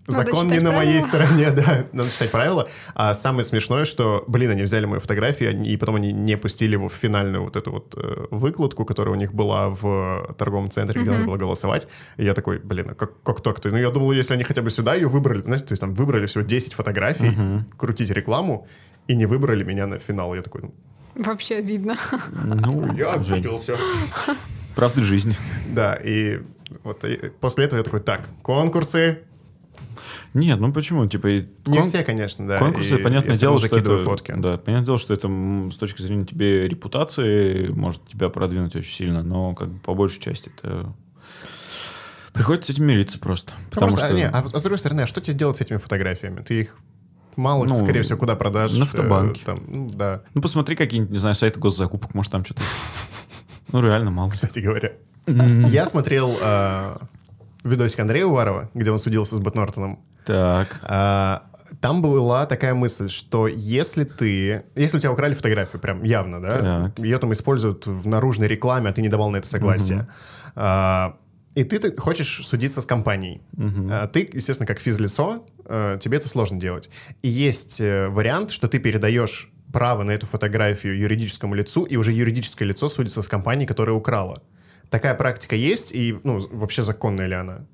[0.06, 2.68] Надо закон не на моей стороне, да, надо читать правила.
[2.94, 6.88] А самое смешное, что, блин, они взяли мою фотографию, и потом они не пустили его
[6.88, 11.10] в финальную вот эту вот э, выкладку, которая у них была в торговом центре, где
[11.10, 11.88] надо было голосовать.
[12.18, 13.70] И я такой, блин, а как, как так-то?
[13.70, 16.26] Ну, я думал, если они хотя бы сюда ее выбрали, знаешь, то есть там выбрали
[16.26, 17.32] всего 10 фотографий,
[17.78, 18.66] крутить рекламу,
[19.06, 20.34] и не выбрали меня на финал.
[20.34, 20.74] Я такой, ну,
[21.14, 21.96] Вообще обидно.
[22.44, 23.76] Ну, я обиделся.
[24.74, 25.36] правда жизни.
[25.68, 26.40] Да, и
[26.82, 29.20] вот и после этого я такой, так, конкурсы,
[30.34, 31.06] Нет, ну почему?
[31.06, 32.58] Типа, и Не кон- все, конечно, да.
[32.58, 33.98] конкурсы, и понятное дело, что это...
[33.98, 34.34] фотки.
[34.36, 35.28] Да, понятное дело, что это
[35.72, 40.20] с точки зрения тебе репутации может тебя продвинуть очень сильно, но как бы по большей
[40.20, 40.92] части это...
[42.32, 43.52] Приходится с этим мириться просто.
[43.56, 44.16] Ну, Потому просто, что...
[44.16, 46.42] а, не, а, с другой стороны, а что тебе делать с этими фотографиями?
[46.42, 46.76] Ты их
[47.36, 48.72] мало, Ну, скорее всего, куда продашь?
[48.72, 49.40] на автобанке.
[49.42, 52.62] э, там, ну, да, Ну, посмотри какие-нибудь, не знаю, сайты госзакупок, может, там что-то...
[53.72, 54.30] Ну, реально мало.
[54.30, 54.92] кстати говоря.
[55.28, 56.96] Я смотрел э,
[57.64, 59.98] видосик Андрея Уварова, где он судился с Бэт Нортоном.
[60.26, 60.80] Так.
[60.82, 61.42] А,
[61.80, 64.62] Там была такая мысль, что если ты...
[64.76, 66.90] Если у тебя украли фотографию, прям явно, да?
[66.94, 67.04] Так.
[67.04, 70.06] Ее там используют в наружной рекламе, а ты не давал на это согласие.
[70.54, 71.16] А,
[71.54, 73.40] И ты, ты хочешь судиться с компанией.
[73.90, 76.90] А Ты, естественно, как физлицо, э, тебе это сложно делать.
[77.22, 82.12] И есть э, вариант, что ты передаешь право на эту фотографию юридическому лицу, и уже
[82.12, 84.42] юридическое лицо судится с компанией, которая украла.
[84.94, 87.66] Такая практика есть, и ну, вообще законная ли она?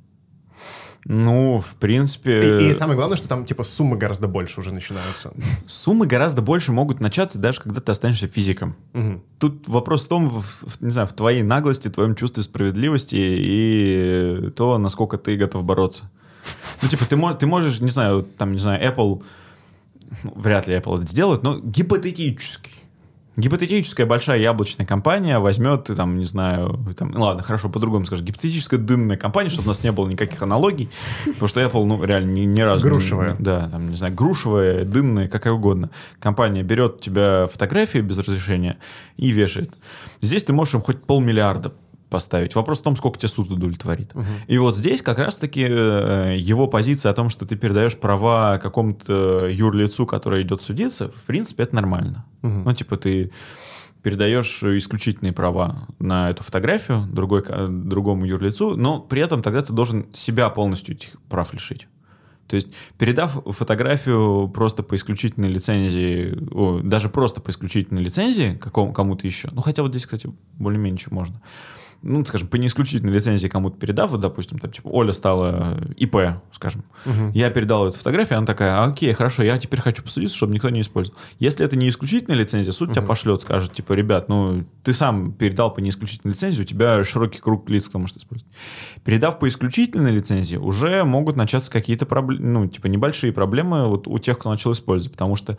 [1.04, 2.61] Ну, в принципе...
[2.62, 5.30] И, и самое главное, что там типа суммы гораздо больше уже начинаются.
[5.66, 8.74] Суммы гораздо больше могут начаться, даже когда ты останешься физиком.
[8.94, 9.22] Мгм.
[9.38, 14.50] Тут вопрос в том, в, в- не знаю, в твоей наглости, твоем чувстве справедливости и
[14.56, 16.11] то, насколько ты готов бороться.
[16.80, 19.22] Ну, типа, ты, ты можешь, не знаю, там, не знаю, Apple,
[20.22, 22.70] ну, вряд ли Apple это сделает, но гипотетически.
[23.36, 28.24] Гипотетическая большая яблочная компания возьмет, и там, не знаю, там, ну ладно, хорошо, по-другому скажу,
[28.24, 30.90] гипотетическая дынная компания, чтобы у нас не было никаких аналогий,
[31.24, 32.84] потому что Apple, ну, реально ни, ни разу...
[32.84, 33.36] не- Грушевая.
[33.38, 35.90] да, там, не знаю, грушевая, дынная, какая угодно.
[36.18, 38.78] Компания берет у тебя фотографии без разрешения
[39.16, 39.72] и вешает.
[40.20, 41.72] Здесь ты можешь им хоть полмиллиарда
[42.10, 42.54] поставить.
[42.54, 44.12] Вопрос в том, сколько тебе суд удовлетворит.
[44.48, 49.46] И вот здесь как раз-таки э, его позиция о том, что ты передаешь права какому-то
[49.46, 52.24] юрлицу, который идет судиться, в принципе, это нормально.
[52.42, 53.30] Ну, типа, ты
[54.02, 60.06] передаешь исключительные права на эту фотографию другой, другому юрлицу, но при этом тогда ты должен
[60.14, 61.86] себя полностью этих прав лишить.
[62.46, 62.68] То есть,
[62.98, 69.50] передав фотографию просто по исключительной лицензии, о, даже просто по исключительной лицензии какому, кому-то еще,
[69.52, 71.40] ну, хотя вот здесь, кстати, более-менее можно,
[72.02, 76.16] ну, скажем, по неисключительной лицензии кому-то передав, вот, допустим, там, типа, Оля стала ИП,
[76.52, 76.84] скажем,
[77.34, 80.80] я передал эту фотографию, она такая, окей, хорошо, я теперь хочу посудиться, чтобы никто не
[80.80, 81.18] использовал.
[81.38, 85.72] Если это не исключительная лицензия, суд тебя пошлет, скажет, типа, ребят, ну, ты сам передал
[85.72, 88.52] по неисключительной лицензии, у тебя широкий круг лиц, кто может использовать.
[89.04, 94.18] Передав по исключительной лицензии, уже могут начаться какие-то проблемы, ну, типа, небольшие проблемы вот у
[94.18, 95.58] тех, кто начал использовать, потому что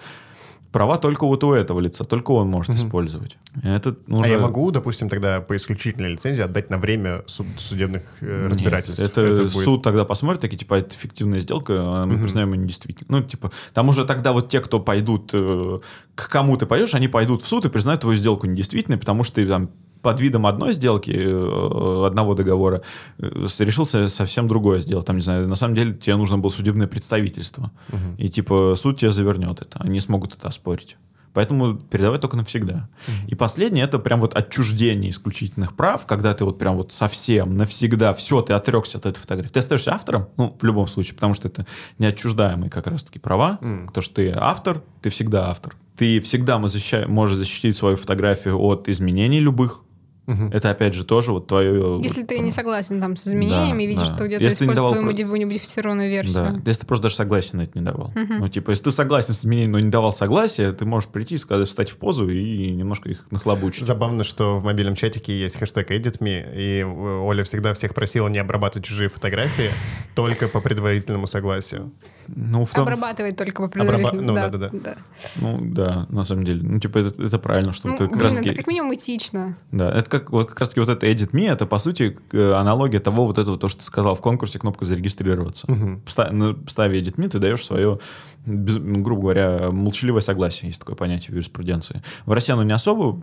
[0.72, 3.38] права только вот у этого лица, только он может использовать.
[3.64, 7.46] Это ну, А уже- я могу, допустим, тогда по исключительной лицензии отдать на время суд-
[7.58, 9.00] судебных э, Нет, разбирательств?
[9.04, 13.08] это, будет- суд тогда посмотрит, такие, типа, это фиктивная сделка, а мы признаем ее недействительной.
[13.10, 15.80] Ну, типа, там уже тогда вот те, кто пойдут, э,
[16.16, 19.36] к кому ты пойдешь, они пойдут в суд и признают твою сделку недействительной, потому что
[19.36, 19.70] ты там
[20.02, 22.82] под видом одной сделки, э, одного договора,
[23.20, 25.06] э, решился совсем другое сделать.
[25.06, 27.72] Там, не знаю, на самом деле тебе нужно было судебное представительство.
[28.18, 29.80] И, типа, суд тебе завернет это.
[29.80, 30.98] Они смогут это оспорить.
[31.34, 32.90] Поэтому передавать только навсегда.
[33.28, 38.14] И последнее это прям вот отчуждение исключительных прав, когда ты вот прям вот совсем навсегда
[38.14, 39.54] все, ты отрекся от этой фотографии.
[39.54, 41.66] Ты остаешься автором, ну, в любом случае, потому что это
[42.00, 43.60] неотчуждаемые как раз-таки права.
[43.94, 45.76] То, что ты автор, ты всегда автор.
[45.96, 49.82] Ты всегда можешь защитить свою фотографию от изменений любых.
[50.28, 52.00] Это, опять же, тоже вот твое...
[52.04, 54.16] Если ты не согласен там с изменениями, Да, видишь, да.
[54.16, 56.34] что где-то используют про- твою модифицированную версию.
[56.34, 58.14] Да, если ты просто даже согласие на это не давал.
[58.16, 61.38] Ну, типа, если ты согласен с изменением, но не давал согласия, ты можешь прийти и
[61.38, 63.84] сказать, встать в позу и немножко их наслабучить.
[63.84, 68.38] Забавно, что в мобильном чатике есть хэштег EditMe, и э, Оля всегда всех просила не
[68.40, 69.70] обрабатывать чужие фотографии,
[70.16, 71.92] только по предварительному согласию.
[72.36, 72.84] Ну, в том...
[72.84, 74.28] Обрабатывает только по Обраба- предварительному.
[74.28, 74.96] ну, да, да-да-да.
[75.42, 76.62] Ну, да, на самом деле.
[76.64, 79.58] Ну, типа, это, это правильно, что Ну, ты как блин, раз это как минимум этично.
[79.72, 82.52] Да, это как вот как раз таки вот это Edit Me, это по сути э,
[82.54, 85.70] аналогия того вот этого, то, что ты сказал в конкурсе, кнопка зарегистрироваться.
[85.72, 86.02] Мгм.
[86.08, 88.00] Ста- на- Ставя Edit Me, ты даешь свое,
[88.46, 92.02] без- ну, грубо говоря, молчаливое согласие, есть такое понятие в юриспруденции.
[92.26, 93.20] В России оно не особо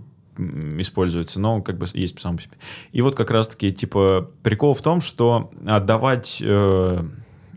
[0.78, 2.56] используется, но как бы есть сам по себе.
[2.92, 7.02] И вот как раз-таки, типа, прикол в том, что отдавать э,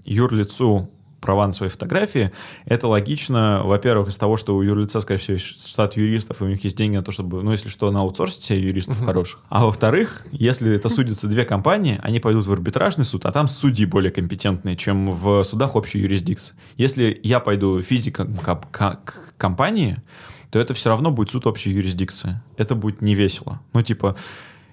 [0.05, 0.89] юрлицу
[1.21, 2.31] права на свои фотографии,
[2.65, 6.47] это логично, во-первых, из того, что у юрлица, скорее всего, есть штат юристов, и у
[6.47, 9.39] них есть деньги на то, чтобы, ну, если что, на аутсорсить себе юристов хороших.
[9.49, 13.85] А во-вторых, если это судятся две компании, они пойдут в арбитражный суд, а там судьи
[13.85, 16.55] более компетентные, чем в судах общей юрисдикции.
[16.75, 19.97] Если я пойду физиком к компании,
[20.49, 22.41] то это все равно будет суд общей юрисдикции.
[22.57, 23.61] Это будет не весело.
[23.73, 24.17] Ну, типа,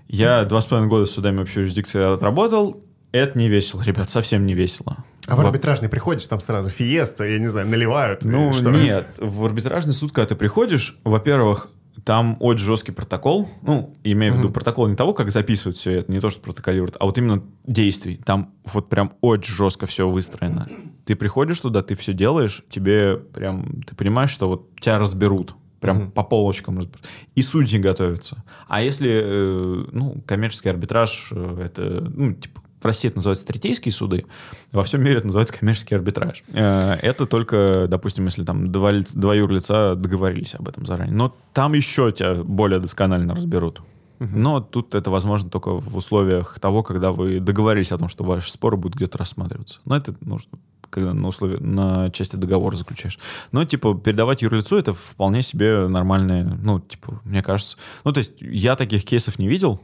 [0.08, 2.82] я два с половиной года с судами общей юрисдикции отработал,
[3.12, 5.04] это не весело, ребят, совсем не весело.
[5.29, 8.25] А в арбитражный приходишь, там сразу фиеста, я не знаю, наливают.
[8.25, 9.07] Ну, нет.
[9.19, 11.71] В арбитражный суд, когда ты приходишь, во-первых,
[12.05, 13.49] там очень жесткий протокол.
[13.62, 16.97] Ну, имею в виду протокол не того, как записывают все это, не то, что протоколируют,
[16.99, 18.19] а вот именно действий.
[18.25, 20.69] Там вот прям очень жестко все выстроено.
[21.05, 25.55] Ты приходишь туда, ты все делаешь, тебе прям, ты понимаешь, что вот тебя разберут.
[25.81, 27.07] Прям по полочкам разберут.
[27.37, 28.43] И судьи готовятся.
[28.67, 33.93] А если, э, ну, коммерческий арбитраж, э, это, ну, типа, в России это называется третейские
[33.93, 34.27] суды,
[34.73, 36.45] во всем мире это называется коммерческий арбитраж.
[36.53, 41.14] Э, Это только, допустим, если там два, два юрлица договорились об этом заранее.
[41.14, 43.81] Но там еще тебя более досконально разберут.
[44.21, 48.51] Но тут это возможно только в условиях того, когда вы договорились о том, что ваши
[48.51, 49.81] споры будут где-то рассматриваться.
[49.85, 50.59] Но это нужно
[50.91, 53.19] когда на условии, на части договора заключаешь.
[53.53, 57.77] Но, типа, передавать юрлицу это вполне себе нормальное, ну, типа, мне кажется.
[58.05, 59.81] Ну, то есть, я таких кейсов не видел.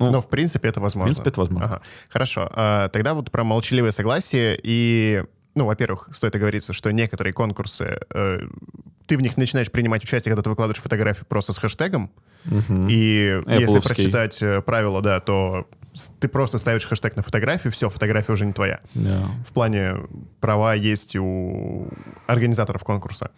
[0.00, 1.12] Ну, Но в принципе это возможно.
[1.12, 1.66] в принципе, это возможно.
[1.66, 1.82] Ага.
[2.08, 2.50] Хорошо.
[2.54, 5.22] А, тогда вот про молчаливое согласие и...
[5.54, 8.40] Ну, во-первых, стоит оговориться, что некоторые конкурсы, э,
[9.06, 12.10] ты в них начинаешь принимать участие, когда ты выкладываешь фотографию просто с хэштегом,
[12.44, 12.86] Мгм.
[12.88, 15.66] и если прочитать э, правила, да, то
[16.20, 18.78] ты просто ставишь хэштег на фотографию, все, фотография уже не твоя.
[18.94, 19.22] Да.
[19.46, 19.96] В плане
[20.40, 21.88] права есть у
[22.26, 23.32] организаторов конкурса.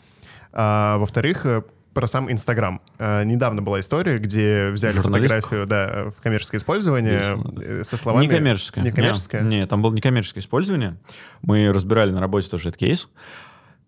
[0.52, 1.62] А, во-вторых, э,
[1.94, 2.80] про сам Инстаграм.
[2.98, 7.62] Э, недавно была история, где взяли фотографию да, в коммерческое использование да.
[7.62, 8.24] э, со словами...
[8.24, 8.84] Не коммерческое.
[8.84, 9.42] Не коммерческое?
[9.42, 10.96] Нет, там было не коммерческое использование.
[11.42, 13.08] Мы разбирали на работе тоже этот кейс.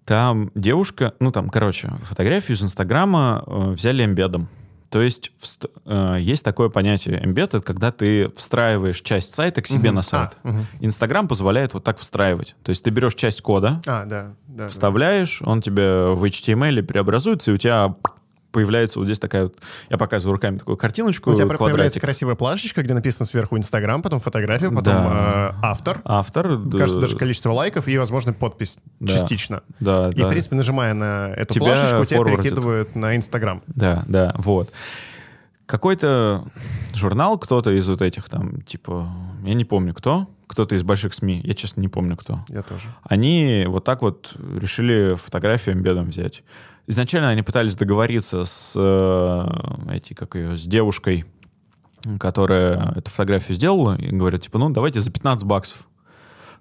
[0.04, 4.48] Там девушка, ну там, короче, фотографию из Инстаграма э, взяли эмбедом.
[4.94, 9.88] То есть вст- э, есть такое понятие это когда ты встраиваешь часть сайта к себе
[9.88, 9.94] Мгм.
[9.96, 10.37] на сайт.
[10.44, 10.66] А, мгм.
[10.78, 12.54] Инстаграм позволяет вот так встраивать.
[12.62, 14.35] То есть ты берешь часть кода, А, да, да.
[14.46, 14.68] да.
[14.68, 17.96] вставляешь, он тебе в HTML преобразуется, и у тебя
[18.54, 19.56] появляется вот здесь такая вот,
[19.90, 21.66] я показываю руками такую картиночку, У тебя появляется
[22.00, 22.00] квадратик.
[22.02, 25.50] красивая плашечка, где написано сверху Инстаграм, потом фотография, потом Да.
[25.52, 26.00] э, автор.
[26.04, 26.56] Автор.
[26.56, 29.12] да, Кажется, даже количество лайков и, возможно, подпись Да.
[29.12, 29.62] частично.
[29.80, 30.26] Да, И, да.
[30.26, 33.60] в принципе, нажимая на эту Тебя плашечку, тебя перекидывают на Инстаграм.
[33.66, 34.70] Да, да, вот.
[35.66, 36.44] Какой-то
[36.94, 39.08] журнал, кто-то из вот этих там, типа,
[39.44, 42.40] я не помню кто, кто-то из больших СМИ, я, честно, не помню кто.
[42.48, 42.88] Я тоже.
[43.02, 46.42] Они вот так вот решили фотографию эмбедом взять.
[46.86, 51.24] Изначально они пытались договориться с, э, эти, как ее, с девушкой,
[52.18, 55.88] которая эту фотографию сделала, и говорят, типа, ну, давайте за 15 баксов.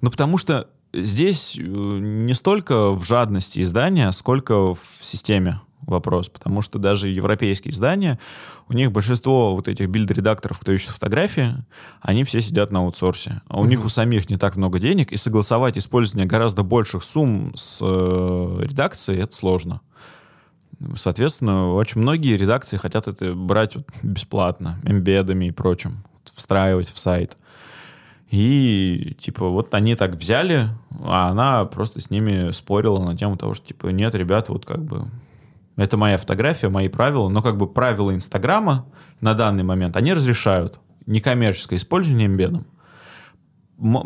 [0.02, 6.62] Ну, потому что здесь э, не столько в жадности издания, сколько в системе вопрос, потому
[6.62, 8.20] что даже европейские издания,
[8.70, 11.56] у них большинство вот этих билд-редакторов, кто ищет фотографии,
[12.02, 13.42] они все сидят на аутсорсе.
[13.48, 17.54] А у них у самих не так много денег, и согласовать использование гораздо больших сумм
[17.56, 19.82] с э, редакцией это сложно.
[20.96, 27.38] Соответственно, очень многие редакции хотят это брать вот бесплатно, эмбедами и прочим, встраивать в сайт.
[28.30, 30.70] И, типа, вот они так взяли,
[31.04, 34.84] а она просто с ними спорила на тему того, что, типа, нет, ребят, вот как
[34.84, 35.06] бы
[35.76, 38.86] это моя фотография, мои правила, но как бы правила Инстаграма
[39.22, 42.66] на данный момент, они разрешают некоммерческое использование эмбедом.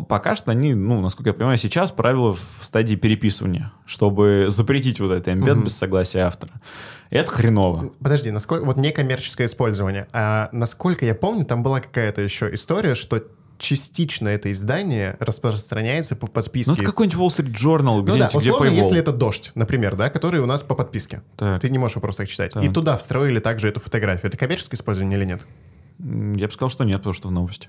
[0.08, 5.10] Пока что они, ну, насколько я понимаю, сейчас правила в стадии переписывания, чтобы запретить вот
[5.10, 6.52] это эмбед без согласия автора.
[7.10, 7.92] Это хреново.
[8.00, 10.06] Подожди, насколько вот некоммерческое использование.
[10.12, 13.22] А насколько я помню, там была какая-то еще история, что
[13.58, 16.70] частично это издание распространяется по подписке.
[16.70, 18.76] Ну, это какой-нибудь Wall Street Journal, Ну да, где-нибудь, где условно, paywall.
[18.76, 21.22] если это дождь, например, да, который у нас по подписке.
[21.36, 21.60] Так.
[21.60, 22.52] Ты не можешь его просто так читать.
[22.52, 22.64] Так.
[22.64, 24.28] И туда встроили также эту фотографию.
[24.28, 25.46] Это коммерческое использование или нет?
[25.98, 27.68] Я бы сказал, что нет, потому что в новости.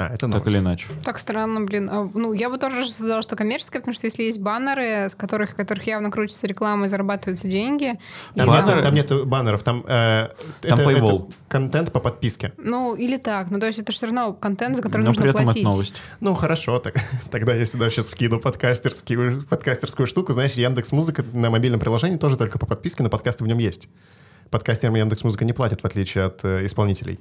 [0.00, 0.46] А, это Так новость.
[0.46, 0.86] или иначе.
[1.04, 1.90] Так странно, блин.
[1.92, 5.54] А, Ну, я бы тоже сказала, что коммерческое, потому что если есть баннеры, с которых,
[5.54, 7.92] которых явно крутится реклама и зарабатываются деньги.
[8.34, 8.76] и Там, Баннеры?
[8.76, 10.28] нету, там нету баннеров, там, э,
[10.62, 12.54] Там это, это контент по подписке.
[12.56, 13.50] Ну, или так.
[13.50, 15.62] Ну, то есть это все равно контент, за который Но нужно при этом платить.
[15.62, 16.00] это новость.
[16.20, 16.94] Ну, хорошо, так,
[17.30, 20.32] тогда я сюда сейчас вкину подкастерскую, подкастерскую штуку.
[20.32, 23.90] Знаешь, Яндекс Музыка на мобильном приложении тоже только по подписке, но подкасты в нем есть.
[24.50, 27.20] Подкастерам Яндекс Музыка не платит, в отличие от э, исполнителей.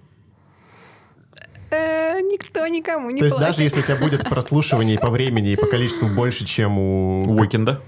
[2.22, 3.52] Никто никому не То есть платит.
[3.52, 7.82] даже если у тебя будет прослушивание по времени и по количеству больше, чем у, Уикенда.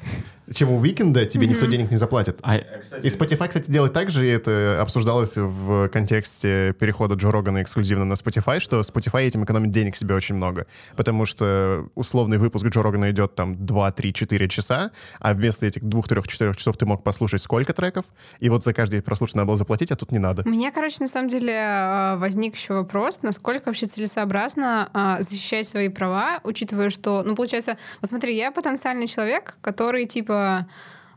[0.54, 2.40] Чем у Уикенда, тебе никто денег не заплатит.
[2.44, 7.62] А, И Spotify, кстати, делает так же, и это обсуждалось в контексте перехода Джо Рогана
[7.62, 10.68] эксклюзивно на Spotify, что Spotify этим экономит денег себе очень много.
[10.96, 15.84] Потому что условный выпуск Джо Рогана идет там 2, 3, 4 часа, а вместо этих
[15.84, 18.06] 2, 3, 4 часов ты мог послушать сколько треков,
[18.40, 20.44] и вот за каждый прослушанный надо было заплатить, а тут не надо.
[20.46, 25.68] У меня, короче, на самом деле э, возник еще вопрос, насколько вообще целесообразно а, защищать
[25.68, 30.41] свои права, учитывая, что, ну, получается, вот смотри, я потенциальный человек, который, типа,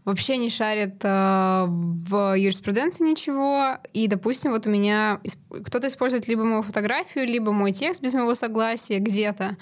[0.05, 5.21] вообще не шарит э, в юриспруденции ничего, и, допустим, вот у меня
[5.65, 9.57] кто-то использует либо мою фотографию, либо мой текст без моего согласия где-то,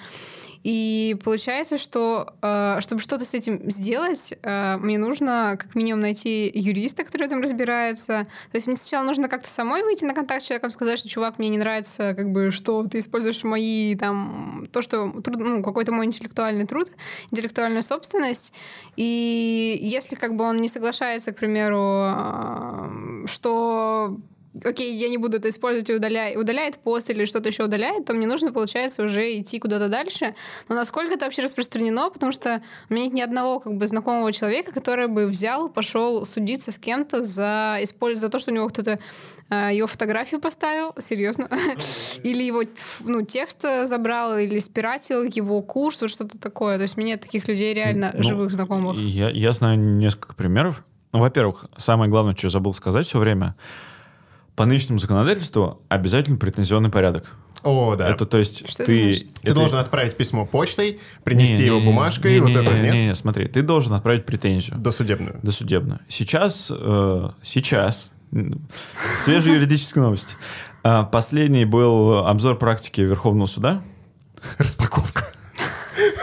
[0.63, 6.51] и получается, что э, чтобы что-то с этим сделать, э, мне нужно как минимум найти
[6.55, 8.25] юриста, который в этом разбирается.
[8.53, 11.39] То есть мне сначала нужно как-то самой выйти на контакт с человеком, сказать, что чувак,
[11.39, 15.91] мне не нравится, как бы, что ты используешь мои там то, что труд, ну, какой-то
[15.91, 16.91] мой интеллектуальный труд,
[17.33, 18.55] интеллектуальную собственность.
[18.97, 24.17] И если как бы он не соглашается, к примеру, э, что
[24.65, 28.15] окей, я не буду это использовать и удаляет, удаляет пост или что-то еще удаляет, то
[28.15, 30.35] мне нужно, получается, уже идти куда-то дальше.
[30.69, 34.33] Но насколько это вообще распространено, потому что у меня нет ни одного как бы знакомого
[34.33, 38.21] человека, который бы взял пошел судиться с кем-то за, использ...
[38.21, 38.99] за то, что у него кто-то
[39.51, 41.49] э, его фотографию поставил, серьезно,
[42.23, 42.63] или его
[43.01, 46.77] ну, текст забрал, или спиратил его курс, вот что-то такое.
[46.77, 48.97] То есть нет таких людей реально Ну, живых знакомых.
[48.97, 50.85] Я, я знаю несколько примеров.
[51.13, 53.55] Ну, во-первых, самое главное, что я забыл сказать все время,
[54.63, 57.35] по нынешнему законодательству обязательно претензионный порядок.
[57.65, 58.09] О, да.
[58.09, 59.05] Это то есть Что это ты...
[59.13, 59.35] значит?
[59.43, 62.81] Ты должен отправить письмо почтой, принести Не, его не, бумажкой, не, вот не, это не,
[62.83, 64.79] нет, Не, не, смотри, ты должен отправить претензию.
[64.79, 65.41] досудебную.
[65.43, 66.01] Досудебно.
[66.09, 68.13] Сейчас, э, сейчас,
[69.25, 70.37] свежие юридические новости.
[70.85, 73.83] А, Последний был обзор практики Верховного суда.
[74.59, 75.25] Распаковка.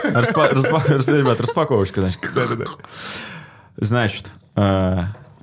[0.04, 2.20] Распа- распа- рас- Ребят, распаковочка, значит.
[2.34, 2.64] Да-да-да.
[3.76, 5.02] Значит, э,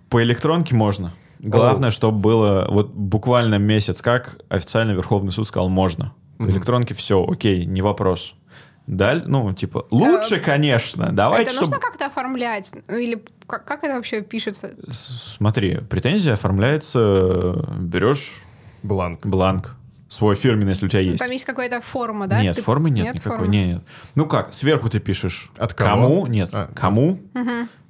[0.09, 1.13] по электронке можно.
[1.39, 6.13] Главное, чтобы было вот буквально месяц, как официально Верховный суд сказал, можно.
[6.37, 8.35] По электронке все, окей, не вопрос.
[8.85, 11.11] Даль, ну, типа, лучше, конечно.
[11.11, 11.85] Давайте, это нужно чтобы...
[11.85, 12.73] как-то оформлять?
[12.87, 14.75] Ну, Или как, как это вообще пишется?
[14.89, 18.43] Смотри, претензия оформляется, э, берешь
[18.83, 19.25] Бланк.
[19.25, 19.75] бланк,
[20.07, 21.19] свой фирменный, если у тебя есть.
[21.19, 22.41] Там есть какая-то форма, да?
[22.41, 23.37] Нет, Ты- формы нет, никакой.
[23.39, 23.47] формы?
[23.53, 23.83] Нет, нет.
[24.15, 25.89] Ну как, сверху ты пишешь От кого?
[26.01, 27.19] кому, нет, А, кому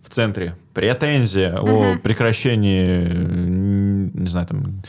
[0.07, 4.81] в центре претензия о прекращении, м, не знаю, там...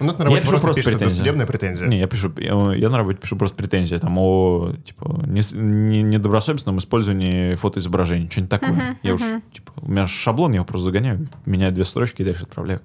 [0.00, 1.18] У нас на Я работе пишу просто просто пишется претензия.
[1.18, 1.86] досудебная претензия.
[1.88, 6.02] Не, я пишу, я, я на работе пишу просто претензия там о типа не- не-
[6.02, 8.98] недобросовестном использовании фотоизображений, что-нибудь такое.
[9.02, 12.42] я уж типа у меня шаблон, я его просто загоняю, меняю две строчки и дальше
[12.42, 12.80] отправляю.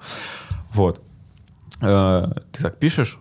[0.74, 1.02] Вот.
[1.82, 3.18] Э, ты так пишешь,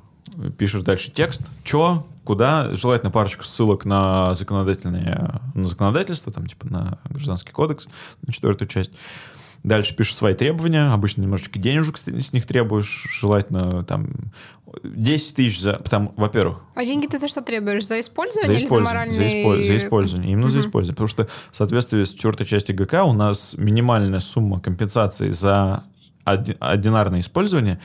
[0.56, 6.98] пишешь дальше текст, что, куда, желательно парочку ссылок на законодательные, на законодательство, там типа на
[7.08, 7.88] гражданский кодекс,
[8.26, 8.92] на четвертую часть.
[9.62, 14.08] Дальше пишешь свои требования, обычно немножечко денежек с них требуешь, желательно там
[14.84, 15.74] 10 тысяч за...
[15.74, 17.82] Потому, во-первых, А деньги ты за что требуешь?
[17.82, 19.14] За за использование или за использование, моральный...
[19.14, 20.32] за, испо- за использование.
[20.32, 20.94] Именно за использование.
[20.94, 25.82] Потому что в соответствии с четвертой части ГК у нас минимальная сумма компенсации за
[26.24, 27.80] оди- одинарное использование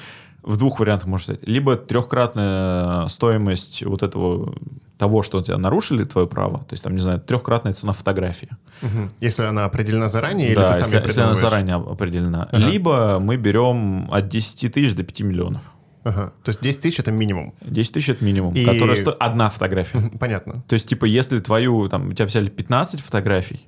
[0.46, 1.48] в двух вариантах может стать.
[1.48, 4.56] Либо трехкратная стоимость вот этого
[4.98, 8.50] того, что тебя нарушили твое право, то есть там, не знаю, трехкратная цена фотографии.
[8.82, 9.12] Мгм.
[9.20, 12.48] Если она определена заранее, или да, ты сам если, если она заранее определена.
[12.52, 12.58] Ага.
[12.58, 15.62] Либо мы берем от 10 тысяч до 5 миллионов.
[16.06, 16.32] Ага.
[16.44, 17.54] То есть 10 тысяч— это минимум.
[17.62, 20.00] 10 тысяч это минимум, И- которая стоит одна фотография.
[20.20, 20.64] Понятно.
[20.68, 23.68] То есть, типа, если твою, там, у тебя взяли 15 фотографий,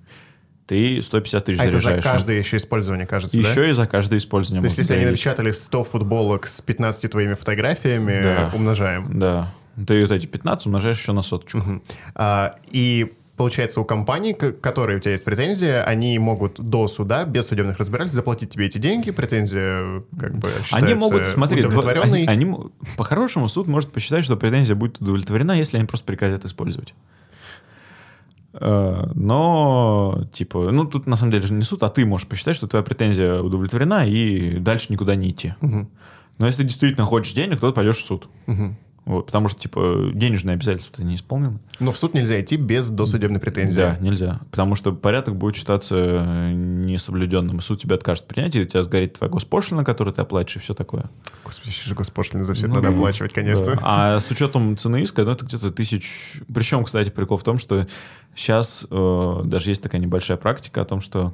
[0.68, 2.04] ты 150 тысяч А это за заряжаешь.
[2.04, 3.50] каждое еще использование, кажется, да?
[3.50, 4.62] Еще и за каждое использование.
[4.62, 8.52] То есть, если они напечатали 100 футболок с 15 твоими фотографиями, Да.
[8.54, 9.18] умножаем.
[9.20, 9.54] Да.
[9.88, 11.62] Ты вот эти 15 умножаешь еще на соточку.
[12.16, 17.24] А, и получается, у компаний, к- которые у тебя есть претензия, они могут до суда,
[17.26, 19.12] без судебных разбирательств, заплатить тебе эти деньги.
[19.12, 22.24] Претензия как бы Они могут, смотри, дво- удовлетворенной.
[22.26, 26.44] они, они м- по-хорошему суд может посчитать, что претензия будет удовлетворена, если они просто прекратят
[26.46, 26.96] использовать.
[28.60, 32.56] Э, Но, типа, ну тут на самом деле же не суд, а ты можешь посчитать,
[32.56, 35.54] что твоя претензия удовлетворена и дальше никуда не идти.
[36.38, 38.30] Но если ты действительно хочешь денег, то ты пойдешь в суд.
[39.08, 41.60] Вот, потому что, типа, денежные обязательства не исполнены.
[41.80, 43.78] Но в суд нельзя идти без досудебной претензии.
[43.78, 44.42] Да, нельзя.
[44.52, 47.62] Потому что порядок будет считаться э, несоблюденным.
[47.62, 50.74] Суд тебя откажет принять, и у тебя сгорит твоя госпошлина, которую ты оплатишь, и все
[50.74, 51.06] такое.
[51.46, 53.76] Господи, еще же госпошлины за все Ну, надо оплачивать, конечно.
[53.76, 53.80] Да.
[53.82, 56.42] А с учетом цены иска, ну, это где-то тысяч...
[56.54, 57.88] Причем, кстати, прикол в том, что
[58.36, 61.34] сейчас э, даже есть такая небольшая практика о том, что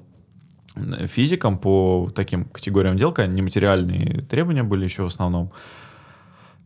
[1.07, 5.51] физикам по таким категориям дел, нематериальные требования были еще в основном,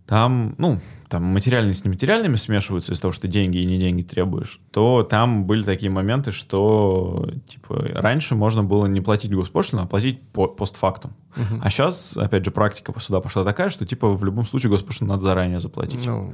[0.08, 0.80] там, ну,
[1.10, 5.46] там материальные с нематериальными смешиваются из-за того, что деньги и не деньги требуешь, то там
[5.46, 11.14] были такие моменты, что, типа, раньше можно было не платить госпошлину, а платить по постфактум.
[11.62, 15.12] А сейчас, опять же, практика по суда пошла такая, что, типа, в любом случае госпошлину
[15.12, 16.06] надо заранее заплатить.
[16.06, 16.34] Ну,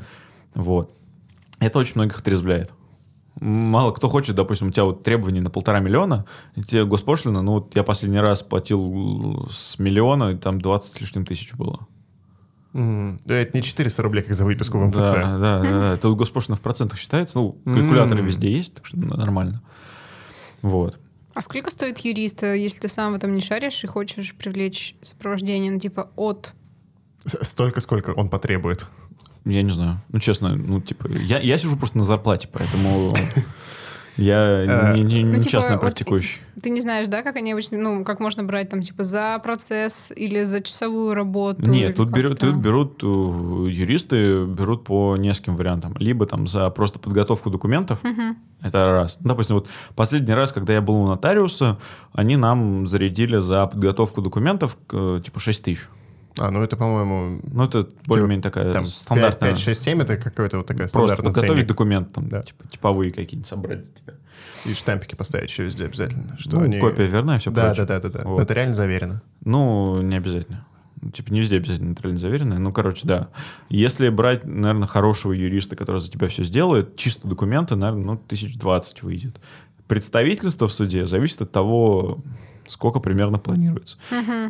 [0.55, 0.91] Вот.
[1.59, 2.73] Это очень многих отрезвляет.
[3.39, 7.75] Мало кто хочет, допустим, у тебя вот требования на полтора миллиона, тебе госпошлина, ну вот
[7.75, 11.87] я последний раз платил с миллиона, и там 20 с лишним тысяч было.
[12.73, 14.95] Да, это не 400 рублей, как за выписку в МФЦ.
[14.95, 15.93] Да, да, да, да.
[15.93, 17.39] Это госпошлина в процентах считается.
[17.39, 19.61] Ну, калькуляторы везде есть, так что нормально.
[20.61, 20.99] Вот.
[21.33, 24.95] А сколько стоит юрист, э, если ты сам в этом не шаришь и хочешь привлечь
[25.01, 26.53] сопровождение, ну, типа, от...
[27.25, 28.85] Столько, сколько он потребует.
[29.45, 30.01] Я не знаю.
[30.09, 33.15] Ну, честно, ну, типа, я, я сижу просто на зарплате, поэтому
[34.17, 36.41] я не, не- Ну, не типа, частно вот практикующий.
[36.61, 40.11] Ты не знаешь, да, как они обычно, ну, как можно брать там, типа, за процесс
[40.15, 41.65] или за часовую работу?
[41.65, 43.07] Нет, тут берут, тут берут э,
[43.69, 45.95] юристы берут по нескольким вариантам.
[45.99, 47.99] Либо там за просто подготовку документов,
[48.61, 49.17] это раз.
[49.21, 51.77] Ну, Допустим, вот последний раз, когда я был у нотариуса,
[52.13, 55.87] они нам зарядили за подготовку документов э, типа 6 тысяч.
[56.37, 59.51] А, ну это, по-моему, Ну, это более-менее такая там стандартная.
[59.51, 61.67] 5, 6, 7 это какой-то вот такая Просто подготовить ценник.
[61.67, 62.41] документ, там, Да.
[62.41, 64.13] типа, типовые какие-нибудь собрать для тебя.
[64.65, 66.35] И штампики поставить еще везде обязательно.
[66.39, 66.79] Что Ну, они...
[66.79, 67.85] копия верная, все Да, прочее.
[67.85, 68.27] да, да, да, да.
[68.29, 68.39] Вот.
[68.39, 69.21] Нотариально заверено.
[69.45, 70.65] Ну, не обязательно.
[71.01, 72.57] Ну, Типа не везде обязательно нейтрально заверенное.
[72.59, 73.27] Ну, короче, да.
[73.69, 78.55] Если брать, наверное, хорошего юриста, который за тебя все сделает, чисто документы, наверное, ну, тысяч
[78.57, 79.39] двадцать выйдет.
[79.87, 82.19] Представительство в суде зависит от того,
[82.67, 83.97] сколько примерно планируется.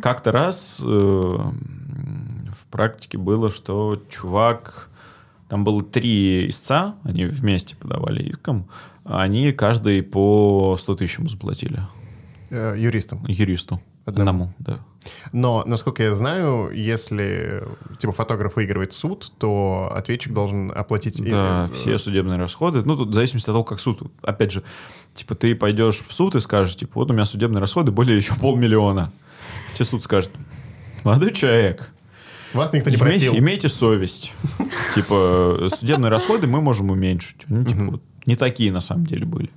[0.02, 4.90] Как-то раз э, в практике было, что чувак...
[5.46, 8.66] Там было три истца, они вместе подавали иском,
[9.04, 11.80] они каждый по 100 тысяч ему заплатили.
[12.50, 13.24] Э, юристам.
[13.26, 13.80] Юристу.
[14.06, 14.44] Одному.
[14.44, 14.78] Одному, да.
[15.32, 17.64] Но, насколько я знаю, если
[17.98, 21.20] типа фотограф выигрывает суд, то ответчик должен оплатить...
[21.20, 22.82] и- Да, э, все судебные расходы.
[22.84, 24.00] Ну, тут в зависимости от того, как суд.
[24.22, 24.62] Опять же,
[25.14, 28.34] типа, ты пойдешь в суд и скажешь, типа, вот у меня судебные расходы более еще
[28.34, 29.12] полмиллиона.
[29.74, 30.30] Тебе суд скажет,
[31.04, 31.90] молодой человек,
[32.52, 33.36] Вас никто не просил.
[33.36, 34.32] имейте совесть.
[34.94, 37.44] Типа, судебные расходы мы можем уменьшить.
[37.48, 39.50] Ну, типа, вот не такие на самом деле были.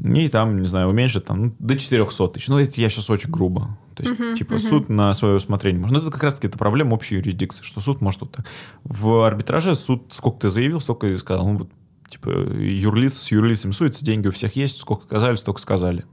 [0.00, 2.46] И там, не знаю, уменьшить там, ну, до 400 тысяч.
[2.48, 3.76] Ну, это я сейчас очень грубо.
[3.98, 5.96] То есть, типа, суд на свое усмотрение может.
[5.96, 8.46] Ну, это как раз-таки это проблема общей юрисдикции, что суд может вот так.
[8.84, 11.48] В арбитраже суд сколько ты заявил, столько и сказал.
[11.48, 11.70] Ну, вот,
[12.08, 16.04] типа, юрлиц с юрлицами суется, деньги у всех есть, сколько сказали, столько сказали.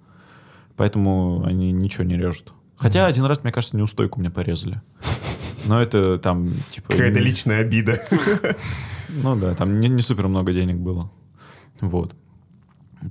[0.75, 2.53] Поэтому они ничего не режут.
[2.77, 4.81] Хотя один раз, мне кажется, неустойку мне порезали.
[5.65, 6.91] Но это там, типа...
[6.91, 7.99] Какая-то личная обида.
[9.09, 11.11] Ну да, там не, не супер много денег было.
[11.79, 12.15] Вот.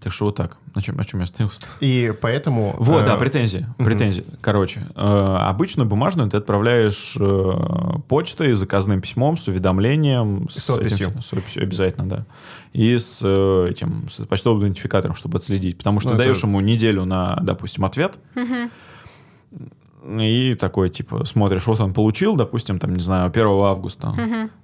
[0.02, 0.56] Так что вот так.
[0.74, 1.62] На чем, о чем я остановился?
[1.80, 2.74] И поэтому...
[2.78, 3.66] Вот, э, да, претензии.
[3.78, 4.24] Претензии.
[4.40, 5.00] Короче, э,
[5.40, 7.50] обычно бумажную ты отправляешь э,
[8.08, 10.48] почтой, заказным письмом с уведомлением.
[10.50, 11.08] С подписью.
[11.10, 12.26] этим- с подписью, обязательно, да.
[12.72, 15.78] И с э, этим, с почтовым идентификатором, чтобы отследить.
[15.78, 18.18] Потому что Ну, это- даешь ему неделю на, допустим, ответ.
[20.06, 24.14] И такой, типа, смотришь, вот он получил, допустим, там, не знаю, 1 августа.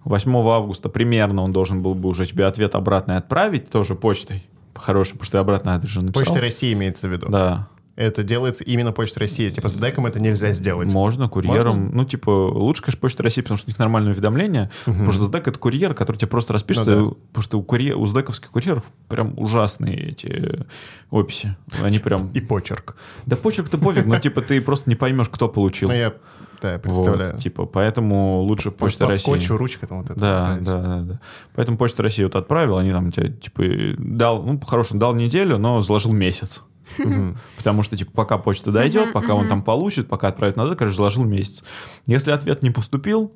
[0.05, 4.45] 8 августа примерно он должен был бы уже тебе ответ обратный отправить, тоже почтой.
[4.81, 6.25] По-хорошему, потому что ты обратно адрес же написал.
[6.25, 7.29] Почта России имеется в виду.
[7.29, 7.69] Да.
[8.01, 9.51] Это делается именно Почта России.
[9.51, 10.91] Типа с деком это нельзя сделать.
[10.91, 11.91] Можно, курьером.
[11.93, 14.71] Ну, типа, лучше, конечно, Почта России, потому что у них нормальное уведомление.
[14.87, 16.91] Потому что СДЭК— это курьер, который тебе просто распишется.
[16.93, 17.17] Ну да.
[17.29, 20.65] Потому что у, курьер, у СДЭКовских курьеров прям ужасные эти
[21.11, 21.55] описи.
[21.83, 22.31] Они прям...
[22.33, 22.97] И почерк.
[23.27, 25.91] Да почерк-то пофиг, но, типа, ты просто не поймешь, кто получил.
[25.91, 26.15] Ну, я
[26.63, 27.39] да, я Вот, представляю.
[27.39, 29.23] типа, поэтому лучше по, Почта по России.
[29.23, 30.19] скотчу, ручка там вот это.
[30.19, 30.65] Да, знаете.
[30.65, 31.21] да, да, да.
[31.55, 33.63] Поэтому Почта России вот отправил, они там тебе, типа,
[33.99, 36.65] дал, ну, по-хорошему, дал неделю, но заложил месяц.
[37.57, 41.25] Потому что, типа, пока почта дойдет, пока он там получит, пока отправит назад, короче, заложил
[41.25, 41.65] месяц.
[42.07, 43.33] Если ответ не поступил,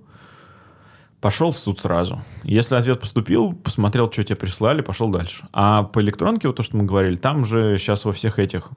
[1.24, 2.22] пошел в суд сразу.
[2.42, 5.46] Если ответ поступил, посмотрел, что тебе прислали, пошел дальше.
[5.54, 8.68] А по электронке, вот то, что мы говорили, там же сейчас во всех этих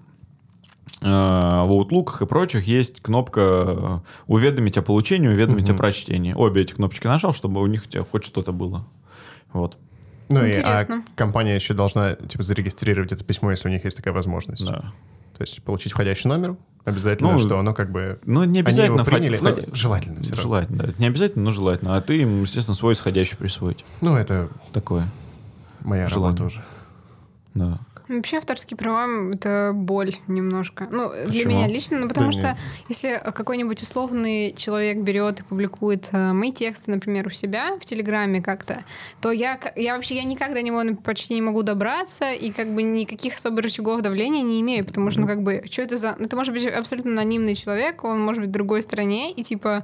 [1.01, 6.33] э, в Outlook и прочих есть кнопка э, «Уведомить о получении», «Уведомить о прочтении».
[6.33, 8.87] Обе эти кнопочки нажал, чтобы у них у тебя хоть что-то было.
[9.51, 9.77] Вот,
[10.29, 11.03] Ну и а Интересно.
[11.15, 14.65] компания еще должна типа зарегистрировать это письмо, если у них есть такая возможность.
[14.65, 14.91] да.
[15.37, 18.19] То есть получить входящий номер, обязательно, Ну, что оно как бы...
[18.25, 20.41] Ну, не Они обязательно его приняли, входи- ну, желательно все равно.
[20.41, 20.83] Желательно, да.
[20.85, 21.95] Это не обязательно, но желательно.
[21.95, 23.85] А ты им, естественно, свой исходящий присвоить.
[24.01, 25.05] Ну, это Такое.
[25.81, 26.37] моя Желание.
[26.37, 26.63] работа уже.
[27.53, 27.79] Да.
[28.07, 30.87] Вообще авторские права— это боль немножко.
[30.89, 31.49] Ну, для Почему?
[31.49, 32.57] меня лично, ну, потому Да что нет.
[32.87, 38.41] если какой-нибудь условный человек берет и публикует э, мои тексты, например, у себя в Телеграме
[38.41, 38.83] как-то,
[39.21, 42.83] то я, я вообще я никак до него почти не могу добраться и как бы
[42.83, 46.15] никаких особо рычагов давления не имею, потому что, ну, как бы, что это за...
[46.19, 49.83] Это может быть абсолютно анонимный человек, он может быть в другой стране, и типа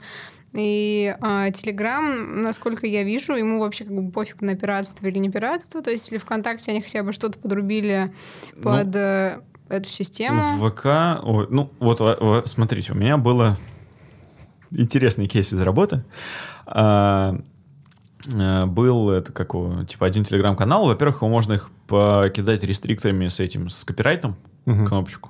[0.53, 5.29] и а, Телеграм, насколько я вижу, ему вообще как бы пофиг на пиратство или не
[5.29, 5.81] пиратство.
[5.81, 8.07] То есть, если ВКонтакте они хотя бы что-то подрубили
[8.61, 10.41] под э, эту систему.
[10.59, 10.85] В ВК,
[11.23, 13.57] ой, ну вот в- смотрите, у меня было
[14.71, 16.03] интересный кейс из работы.
[16.65, 17.35] А,
[18.31, 20.85] э, был это как его, типа один телеграм-канал.
[20.87, 24.35] Во-первых, его можно их покидать рестрикторами с этим, с копирайтом,
[24.65, 24.87] Мгм.
[24.87, 25.29] кнопочку.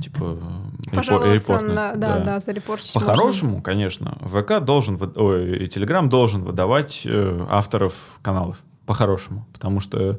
[0.00, 3.06] Типа э, Пожаловаться на, да, да, зарепортить можно.
[3.06, 8.58] По-хорошему, конечно, ВК должен, ой, и Телеграм должен выдавать э, авторов каналов.
[8.86, 9.46] По-хорошему.
[9.52, 10.18] Потому что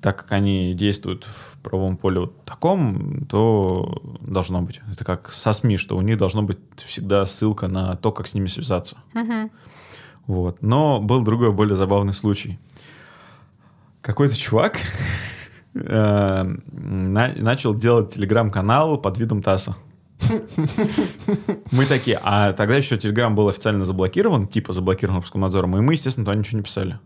[0.00, 4.80] так как они действуют в правом поле вот таком, то должно быть.
[4.90, 8.34] Это как со СМИ, что у них должно быть всегда ссылка на то, как с
[8.34, 8.96] ними связаться.
[9.14, 9.50] Мгм.
[10.26, 10.62] Вот.
[10.62, 12.58] Но был другой, более забавный случай.
[14.00, 14.78] Какой-то чувак
[15.74, 19.76] э, на- начал делать телеграм-канал под видом ТАССа.
[21.72, 26.24] Мы такие, а тогда еще Телеграм был официально заблокирован, типа заблокирован Роскомнадзором, и мы, естественно,
[26.24, 26.98] туда ничего не писали.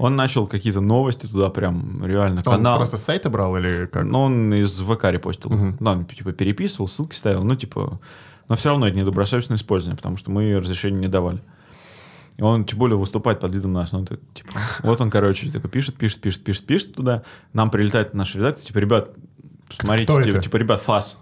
[0.00, 2.78] Он начал какие-то новости туда прям реально Он канал.
[2.78, 4.04] просто с сайта брал или как?
[4.04, 5.50] Ну, он из ВК репостил.
[5.50, 5.76] Мгм.
[5.78, 7.44] Ну, он, типа, переписывал, ссылки ставил.
[7.44, 8.00] Ну, типа...
[8.48, 11.40] Но все равно это недобросовестное использование, потому что мы разрешения не давали.
[12.38, 13.92] И он, тем более, выступает под видом нас.
[13.92, 17.24] Ну, это, типа, вот он, короче, такой пишет, пишет, пишет, пишет, пишет туда.
[17.52, 19.10] Нам прилетает наш редактор, типа, ребят,
[19.76, 20.44] смотрите, Кто типа, это?
[20.44, 21.18] типа, ребят, фас.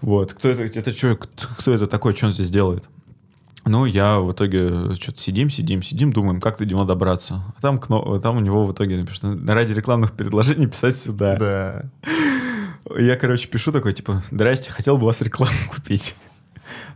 [0.00, 2.88] Вот, кто это, это что, кто, кто это такой, что он здесь делает?
[3.64, 7.44] Ну, я в итоге что-то сидим, сидим, сидим, думаем, как до него добраться.
[7.56, 11.36] А там, кно- там у него в итоге написано, ради рекламных предложений писать сюда.
[11.36, 11.82] Да.
[12.98, 16.16] Я, короче, пишу такой, типа, здрасте, хотел бы у вас рекламу купить.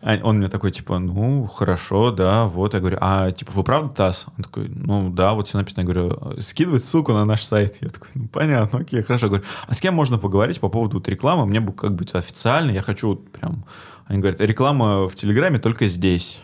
[0.03, 2.75] А он мне такой, типа, ну, хорошо, да, вот.
[2.75, 4.27] Я говорю, а, типа, вы правда ТАСС?
[4.37, 5.83] Он такой, ну, да, вот все написано.
[5.83, 7.77] Я говорю, скидывать ссылку на наш сайт.
[7.81, 9.27] Я такой, ну, понятно, окей, хорошо.
[9.27, 11.47] Я говорю, а с кем можно поговорить по поводу вот рекламы?
[11.47, 13.65] Мне бы как быть официально, я хочу вот прям...
[14.07, 16.41] Они говорят, реклама в Телеграме только здесь.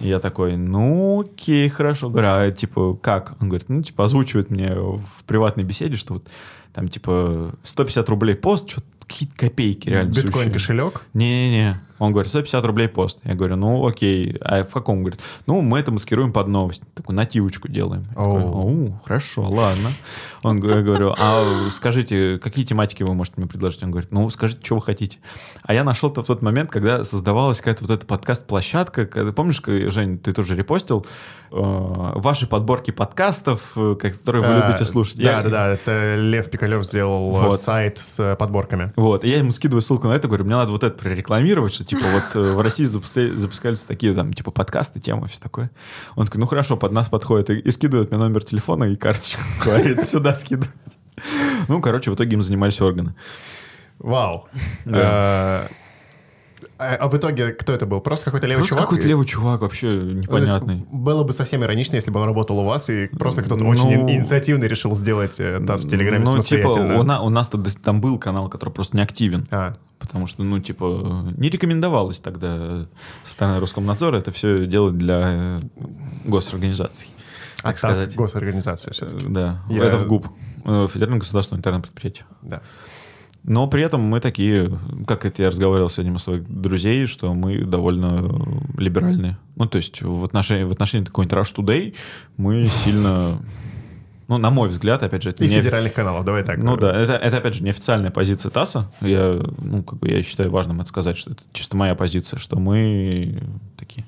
[0.00, 2.08] Я такой, ну, окей, хорошо.
[2.08, 3.34] Говорю, а типа, как?
[3.40, 6.28] Он говорит, ну, типа, озвучивает мне в приватной беседе, что вот
[6.72, 10.52] там, типа, 150 рублей пост, что какие-то копейки реально Биткоин сущие.
[10.52, 11.02] кошелек.
[11.14, 11.80] Не-не-не.
[11.98, 13.18] Он говорит, 150 рублей пост.
[13.24, 14.36] Я говорю, ну окей.
[14.40, 14.98] А в каком?
[14.98, 16.82] Он говорит, ну мы это маскируем под новость.
[16.94, 18.02] Такую нативочку делаем.
[18.10, 18.42] Я такой.
[18.42, 19.90] «Оу, хорошо, ладно.
[20.42, 23.82] Он, я говорю, а скажите, какие тематики вы можете мне предложить?
[23.82, 25.18] Он говорит, ну скажите, что вы хотите.
[25.62, 29.06] А я нашел-то в тот момент, когда создавалась какая-то вот эта подкаст-площадка.
[29.06, 31.04] когда- Помнишь, Жень, ты тоже репостил
[31.50, 35.16] э, ваши подборки подкастов, э, которые вы А, любите слушать.
[35.16, 35.68] Да, Я- да, да.
[35.68, 37.60] Это Лев Пикалев сделал э, Вот.
[37.60, 38.92] сайт с э, подборками.
[38.96, 41.84] Вот, и я ему скидываю ссылку на это, говорю, мне надо вот это прорекламировать, что,
[41.88, 45.70] типа, вот э, в России запуска- запускались такие, там, типа, подкасты, темы, все такое.
[46.14, 49.40] Он такой, ну, хорошо, под нас подходит, и, и скидывает мне номер телефона и карточку,
[49.64, 50.70] говорит, сюда скидывать.
[51.66, 53.14] Ну, короче, в итоге им занимались органы.
[53.98, 54.48] Вау.
[54.84, 55.68] Да.
[56.78, 58.00] А а в итоге кто это был?
[58.00, 58.84] Просто какой-то левый Просто чувак?
[58.88, 60.84] какой-то левый чувак, вообще непонятный.
[60.92, 63.92] Было бы совсем иронично, если бы он работал у вас, и просто кто-то Ну, очень
[63.92, 67.00] ин- инициативный решил сделать э, ТАСС в Телеграме Ну, типа, самостоятельно.
[67.00, 69.46] у, на- у нас тогда там был канал, который просто не активен.
[69.50, 72.86] А, Потому что, ну, типа, не рекомендовалось тогда
[73.24, 75.60] со стороны Роскомнадзора это все делать для э,
[76.24, 77.08] госорганизаций.
[77.62, 78.14] а Так сказать.
[78.14, 79.26] госорганизация все-таки.
[79.28, 80.28] Да, Я- это в ГУП,
[80.64, 82.24] э, Федеральное государственное интернет предприятие.
[82.42, 82.62] Да.
[83.44, 87.32] Но при этом мы такие, как это я разговаривал с одним из своих друзей, что
[87.32, 88.28] мы довольно
[88.76, 89.38] либеральные.
[89.56, 91.94] Ну, то есть в отношении, в отношении какой-нибудь Rush Today
[92.36, 93.38] мы сильно...
[94.28, 95.56] Ну, на мой взгляд, опять же, это И не...
[95.56, 96.58] федеральных каналов, давай так.
[96.58, 98.92] Ну да, это, это опять же неофициальная позиция ТАССа.
[99.00, 102.58] Я, ну, как бы я считаю важным это сказать, что это чисто моя позиция, что
[102.58, 103.42] мы
[103.78, 104.04] такие.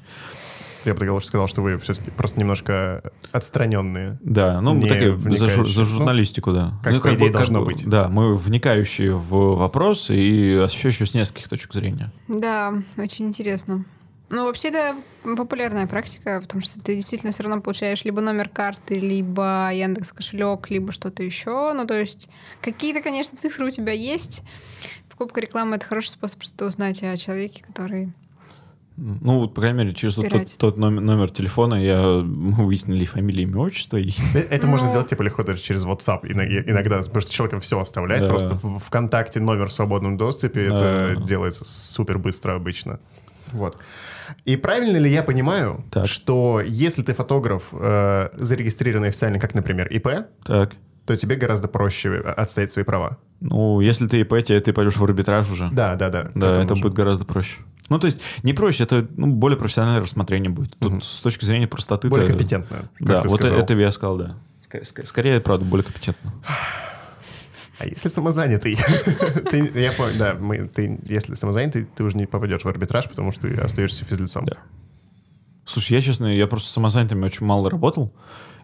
[0.85, 3.03] Я бы сказал, что вы все-таки просто немножко
[3.33, 4.19] отстраненные.
[4.23, 6.73] Да, ну мы такие за, жур- за журналистику, да.
[6.83, 7.87] как, Ну, по бы- идее, должно бы, быть.
[7.89, 12.11] Да, мы вникающие в вопрос и освещающие с нескольких точек зрения.
[12.29, 13.85] Да, очень интересно.
[14.33, 14.95] Ну, вообще, это
[15.37, 20.71] популярная практика, потому что ты действительно все равно получаешь либо номер карты, либо Яндекс кошелек,
[20.71, 21.73] либо что-то еще.
[21.75, 22.29] Ну, то есть
[22.61, 24.45] какие-то, конечно, цифры у тебя есть.
[25.11, 28.13] Покупка рекламы— это хороший способ что-то узнать о человеке, который
[29.03, 33.07] Ну, вот, по крайней мере, через вот тот, тот номер, номер телефона я мы выяснили
[33.07, 33.97] фамилию, имя, отчество.
[33.97, 34.11] И...
[34.35, 34.91] Э, Это можно Ну.
[34.93, 38.29] сделать типа легко даже через WhatsApp ино- иногда, потому что человек все оставляет, Да.
[38.29, 41.23] просто в ВКонтакте номер в свободном доступе, это Да.
[41.27, 43.01] делается супер быстро обычно.
[43.53, 43.79] Вот.
[44.45, 46.07] И правильно ли я понимаю, Так.
[46.07, 50.73] что если ты фотограф, э, зарегистрированный официально, как, например, ИП, Так.
[51.11, 53.19] То тебе гораздо проще отстоять свои права?
[53.41, 55.69] Ну, если ты ИП, тебе ты пойдешь в арбитраж уже.
[55.73, 56.31] Да, да, да.
[56.37, 56.83] Да, это тому же.
[56.85, 57.59] будет гораздо проще.
[57.89, 60.77] Ну, то есть, не проще, это ну, более профессиональное рассмотрение будет.
[60.79, 62.09] Тут с точки зрения простоты...
[62.09, 63.59] более это- компетентно, как Да, ты вот сказал.
[63.59, 64.37] это я сказал, да.
[64.71, 66.33] Ск- ск- Скорее, правда, более компетентно.
[67.81, 68.77] А если самозанятый?
[69.51, 70.37] Ты- Я понял, да.
[70.39, 74.45] мы- Ты, если самозанятый, ты уже не попадешь в арбитраж, потому что ты остаешься физлицом.
[74.45, 74.59] Да.
[75.65, 78.13] Слушай, я, честно, я просто с самозанятыми очень мало работал,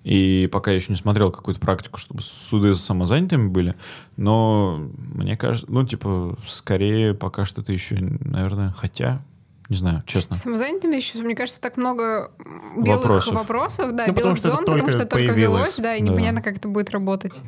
[0.07, 3.75] и пока я еще не смотрел какую-то практику, чтобы суды за самозанятыми были,
[4.17, 9.21] но мне кажется, ну, типа, скорее пока что это еще, наверное, хотя,
[9.69, 10.37] не знаю, честно.
[10.37, 12.31] Самозанятыми еще, мне кажется, так много
[12.77, 13.35] белых Вопросов.
[13.35, 15.61] вопросов, да, Ну, потому белых что это зон, потому что это только появилось.
[15.63, 16.09] велось, да, и Да.
[16.13, 17.41] непонятно, как это будет работать.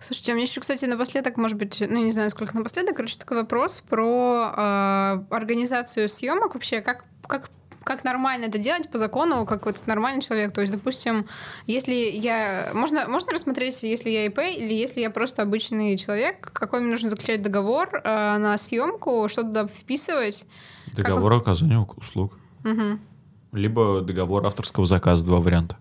[0.00, 3.36] Слушайте, у меня еще, кстати, напоследок, может быть, ну, не знаю, сколько напоследок, короче, такой
[3.36, 7.50] вопрос про э, организацию съемок вообще, как, как
[7.84, 10.52] как нормально это делать по закону, как вот нормальный человек.
[10.52, 11.26] То есть, допустим,
[11.66, 12.70] если я...
[12.74, 17.08] Можно, можно рассмотреть, если я ИП или если я просто обычный человек, какой мне нужно
[17.08, 20.44] заключать договор э, на съемку, что туда вписывать?
[20.94, 22.38] Договор о оказании услуг.
[22.64, 23.00] Мгм.
[23.52, 25.76] Либо договор авторского заказа, два варианта.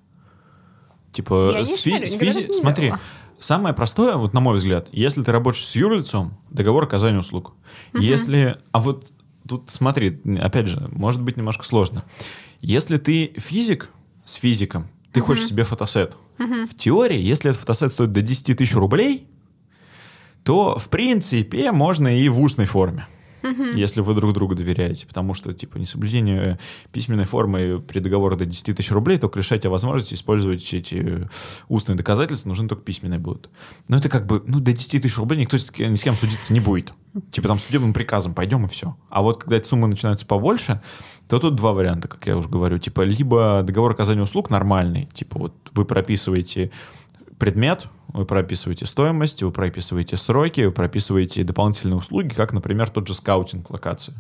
[1.11, 2.93] Типа, Я с фи- шарю, с физи- смотри,
[3.39, 7.53] самое простое, вот на мой взгляд, если ты работаешь с юрлицом, договор оказания услуг.
[7.93, 9.11] Если, а вот
[9.49, 12.03] тут смотри, опять же, может быть немножко сложно.
[12.61, 13.89] Если ты физик
[14.23, 16.15] с физиком, ты хочешь себе фотосет.
[16.37, 19.27] В теории, если этот фотосет стоит до 10 тысяч рублей,
[20.43, 23.07] то, в принципе, можно и в устной форме.
[23.75, 25.07] Если вы друг другу доверяете.
[25.07, 26.59] Потому что, типа, несоблюдение
[26.91, 31.27] письменной формы при договоре до 10 тысяч рублей только лишает тебя возможности использовать эти
[31.67, 33.49] устные доказательства, нужны только письменные будут.
[33.87, 36.59] Но это как бы, ну, до 10 тысяч рублей никто ни с кем судиться не
[36.59, 36.93] будет.
[37.31, 38.95] Типа там судебным приказом пойдем и все.
[39.09, 40.81] А вот когда эти суммы начинаются побольше,
[41.27, 42.77] то тут два варианта, как я уже говорю.
[42.77, 46.71] Типа либо договор оказания услуг нормальный, типа вот вы прописываете
[47.39, 53.13] предмет, вы прописываете стоимость, вы прописываете сроки, вы прописываете дополнительные услуги, как, например, тот же
[53.13, 54.13] скаутинг локации.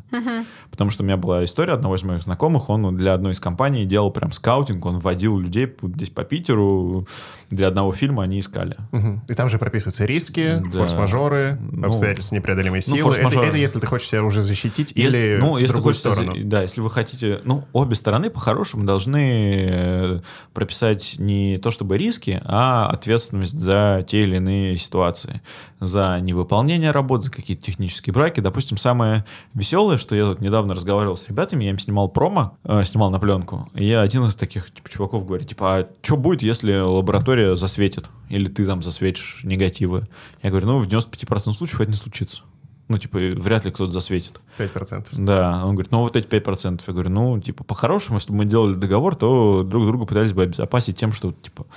[0.71, 3.85] Потому что у меня была история одного из моих знакомых, он для одной из компаний
[3.85, 7.07] делал прям скаутинг, он вводил людей вот здесь по Питеру,
[7.49, 8.77] для одного фильма они искали.
[8.91, 9.23] Мгм.
[9.27, 10.79] И там же прописываются риски, Да.
[10.79, 12.97] форс-мажоры, Ну, обстоятельства непреодолимой ну, силы.
[12.99, 13.47] это, форс-мажоры.
[13.47, 16.35] это если ты хочешь себя уже защитить Если- или ну, если другую хочется, сторону.
[16.43, 17.39] Да, если вы хотите...
[17.45, 20.21] Ну, обе стороны по-хорошему должны э,
[20.53, 25.41] прописать не то чтобы риски, а ответственность за те или иные ситуации.
[25.79, 28.39] За невыполнение работ, за какие-то технические браки.
[28.39, 32.83] Допустим, самое веселое, что я тут недавно разговаривал с ребятами, я им снимал промо, э,
[32.83, 36.41] снимал на пленку, и я один из таких типа, чуваков говорит, типа, а что будет,
[36.41, 38.09] если лаборатория засветит?
[38.29, 40.07] Или ты там засветишь негативы?
[40.43, 42.41] Я говорю, ну, в 95% случаев это не случится.
[42.89, 44.41] Ну, типа, вряд ли кто-то засветит.
[44.57, 45.09] 5%.
[45.13, 46.81] Да, он говорит, ну вот эти 5%.
[46.87, 50.41] Я говорю, ну, типа, по-хорошему, если бы мы делали договор, то друг друга пытались бы
[50.41, 51.67] обезопасить тем, что, типа,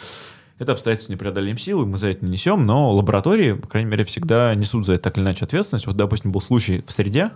[0.59, 4.55] это обстоятельство непреодолим силы, мы за это не несем, но лаборатории, по крайней мере, всегда
[4.55, 5.87] несут за это так или иначе ответственность.
[5.87, 7.31] Вот, допустим, был случай в среде,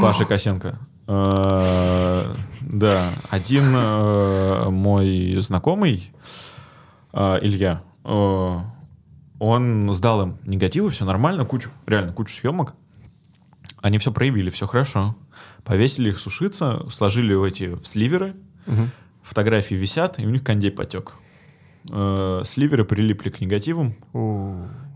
[0.00, 0.78] Паши Косенко.
[1.08, 2.22] Э,
[2.60, 6.12] Да, один э, мой знакомый,
[7.12, 12.74] э, Илья, он сдал им негативы, все нормально, кучу, реально кучу съемок.
[13.80, 15.16] Они все проявили, все хорошо.
[15.64, 18.34] Повесили их сушиться, сложили в эти в сливеры.
[19.22, 21.12] Фотографии висят, и у них кондей потек.
[21.90, 23.94] Э, Сливеры прилипли к негативам.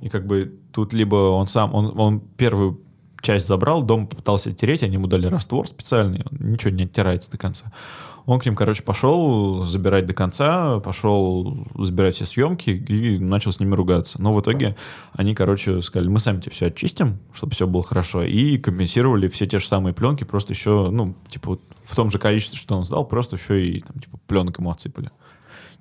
[0.02, 2.80] И как бы тут либо он сам, он, он первую
[3.20, 7.38] часть забрал, дом попытался тереть, они ему дали раствор специальный, он ничего не оттирается до
[7.38, 7.72] конца.
[8.26, 13.60] Он к ним, короче, пошел забирать до конца, пошел забирать все съемки и начал с
[13.60, 14.20] ними ругаться.
[14.20, 14.76] Но в итоге
[15.12, 19.46] они, короче, сказали, мы сами тебе все очистим, чтобы все было хорошо, и компенсировали все
[19.46, 22.84] те же самые пленки, просто еще, ну, типа, вот в том же количестве, что он
[22.84, 25.10] сдал, просто еще и, там, типа, пленок ему отсыпали.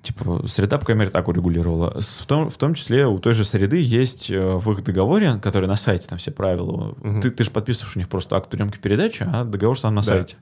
[0.02, 2.00] Типа, среда, по крайней мере, так урегулировала.
[2.00, 5.66] В том, в том числе у той же среды есть э, в их договоре, который
[5.66, 6.94] на сайте, там все правила.
[7.22, 10.06] Ты, ты же подписываешь у них просто акт приемки передачи, а договор сам на Да.
[10.06, 10.36] сайте.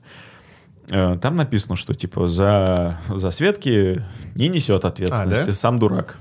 [0.89, 4.03] Э, Там написано, что типа за, за светки
[4.35, 5.51] не несет ответственности, А, да?
[5.53, 6.17] сам дурак.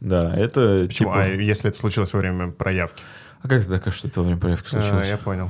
[0.00, 1.10] Да, это Почему?
[1.12, 1.22] типа...
[1.22, 3.02] А если это случилось во время проявки?
[3.40, 5.08] А как ты докажешь, что это во время проявки А, случилось?
[5.08, 5.48] я понял.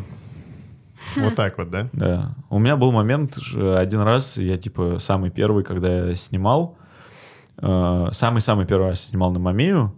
[1.16, 1.88] Вот так вот, да?
[1.92, 2.36] Да.
[2.48, 6.81] У меня был момент ж- один раз, я типа самый первый, когда я снимал, э,
[7.60, 9.94] самый-самый первый раз снимал на Мамею,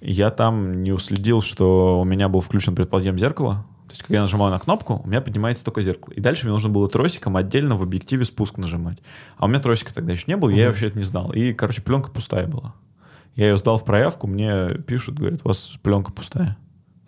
[0.00, 4.22] я там не уследил, что у меня был включен предподъем зеркала, То есть, когда я
[4.22, 6.12] нажимаю на кнопку, у меня поднимается только зеркало.
[6.12, 9.02] И дальше мне нужно было тросиком отдельно в объективе спуск нажимать.
[9.38, 11.32] А у меня тросика тогда еще не было, я вообще это не знал.
[11.32, 12.74] И, короче, пленка пустая была.
[13.34, 16.58] Я ее сдал в проявку, мне пишут, говорят, у вас пленка пустая.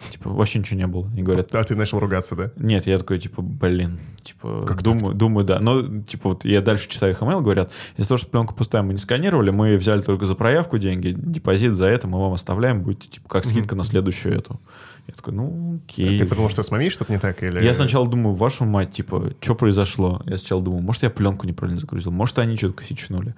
[0.08, 1.10] Типа, вообще ничего не было.
[1.14, 2.50] И говорят, А ты начал ругаться, да?
[2.56, 5.60] нет, я такой, типа, блин, типа, Как думаю, думаю, да.
[5.60, 8.92] Но, типа, вот я дальше читаю их email, говорят, из-за того, что пленка пустая, мы
[8.94, 13.08] не сканировали, мы взяли только за проявку деньги, депозит за это мы вам оставляем, будете,
[13.08, 14.60] типа, как скидка на следующую эту.
[15.06, 16.18] Я такой, ну, окей.
[16.18, 17.42] Ты подумал, что с мамей что-то не так?
[17.42, 17.62] Или...
[17.62, 20.22] Я сначала думаю, вашу мать, типа, что произошло?
[20.26, 23.34] Я сначала думаю, может, я пленку неправильно загрузил, может, они что-то косячнули.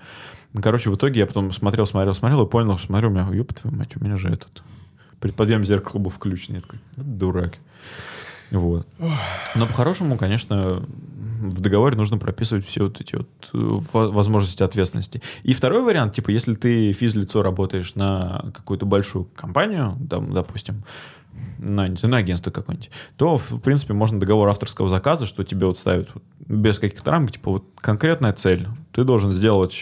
[0.52, 3.26] Ну, короче, в итоге я потом смотрел, смотрел, смотрел и понял, что смотрю, у меня,
[3.32, 4.62] ёб твою мать, у меня же этот
[5.22, 6.56] предподъем зеркала был включен.
[6.56, 7.54] Я такой, дурак.
[8.50, 8.86] Вот.
[9.54, 10.82] Но по-хорошему, конечно,
[11.40, 15.22] в договоре нужно прописывать все вот эти вот э, во- возможности ответственности.
[15.42, 20.84] И второй вариант, типа, если ты физлицо работаешь на какую-то большую компанию, там, допустим,
[21.58, 26.10] на, на агентство какое-нибудь, то, в принципе, можно договор авторского заказа, что тебе вот ставят
[26.12, 28.68] вот без каких-то рамок, типа, вот конкретная цель.
[28.92, 29.80] Ты должен сделать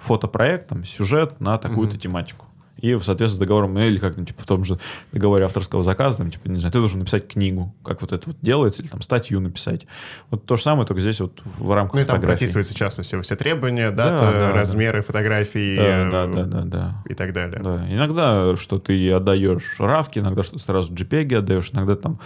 [0.00, 2.46] фотопроект, там, сюжет на такую-то тематику.
[2.82, 4.78] И в соответствии с договором, ну, или как там, типа, в том же
[5.12, 8.36] договоре авторского заказа, там, типа, не знаю, ты должен написать книгу, как вот это вот
[8.42, 9.86] делается, или там статью написать.
[10.30, 12.38] Вот то же самое, только здесь вот в рамках Ну и там фотографии.
[12.40, 16.60] прописываются часто все, все требования, Да, дата, да, размеры фотографий Да, э, да, да, да,
[16.64, 16.94] да.
[17.08, 17.60] и так далее.
[17.62, 22.18] Да, иногда что ты отдаешь равки, иногда что сразу JPEG отдаешь, иногда там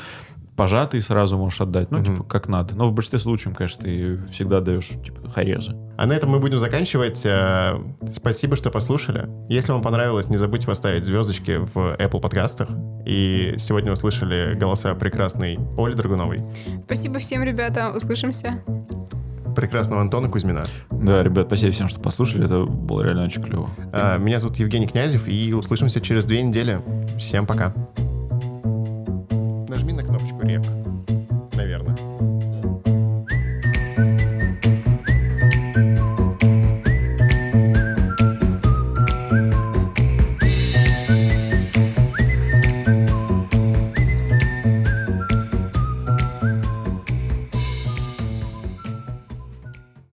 [0.57, 2.75] пожатый сразу можешь отдать, ну, типа, как надо.
[2.75, 5.77] Но в большинстве случаев, конечно, ты всегда даешь, типа, харезы.
[5.99, 7.23] А на этом мы будем заканчивать.
[7.25, 7.77] Э,
[8.13, 9.29] Спасибо, что послушали.
[9.49, 12.69] Если вам понравилось, не забудьте поставить звездочки в Apple подкастах.
[13.05, 16.41] И сегодня услышали голоса прекрасной Оли Драгуновой,
[16.87, 17.93] Спасибо всем, ребята.
[17.95, 18.63] Услышимся.
[19.55, 20.65] прекрасного Антона Кузьмина.
[20.91, 23.71] Да, ребят, спасибо всем, что послушали, это было реально очень клево.
[23.93, 26.81] А, Меня зовут Евгений Князев, и услышимся через две недели.
[27.19, 27.73] Всем пока.
[29.77, 30.63] Нажми на кнопочку рек.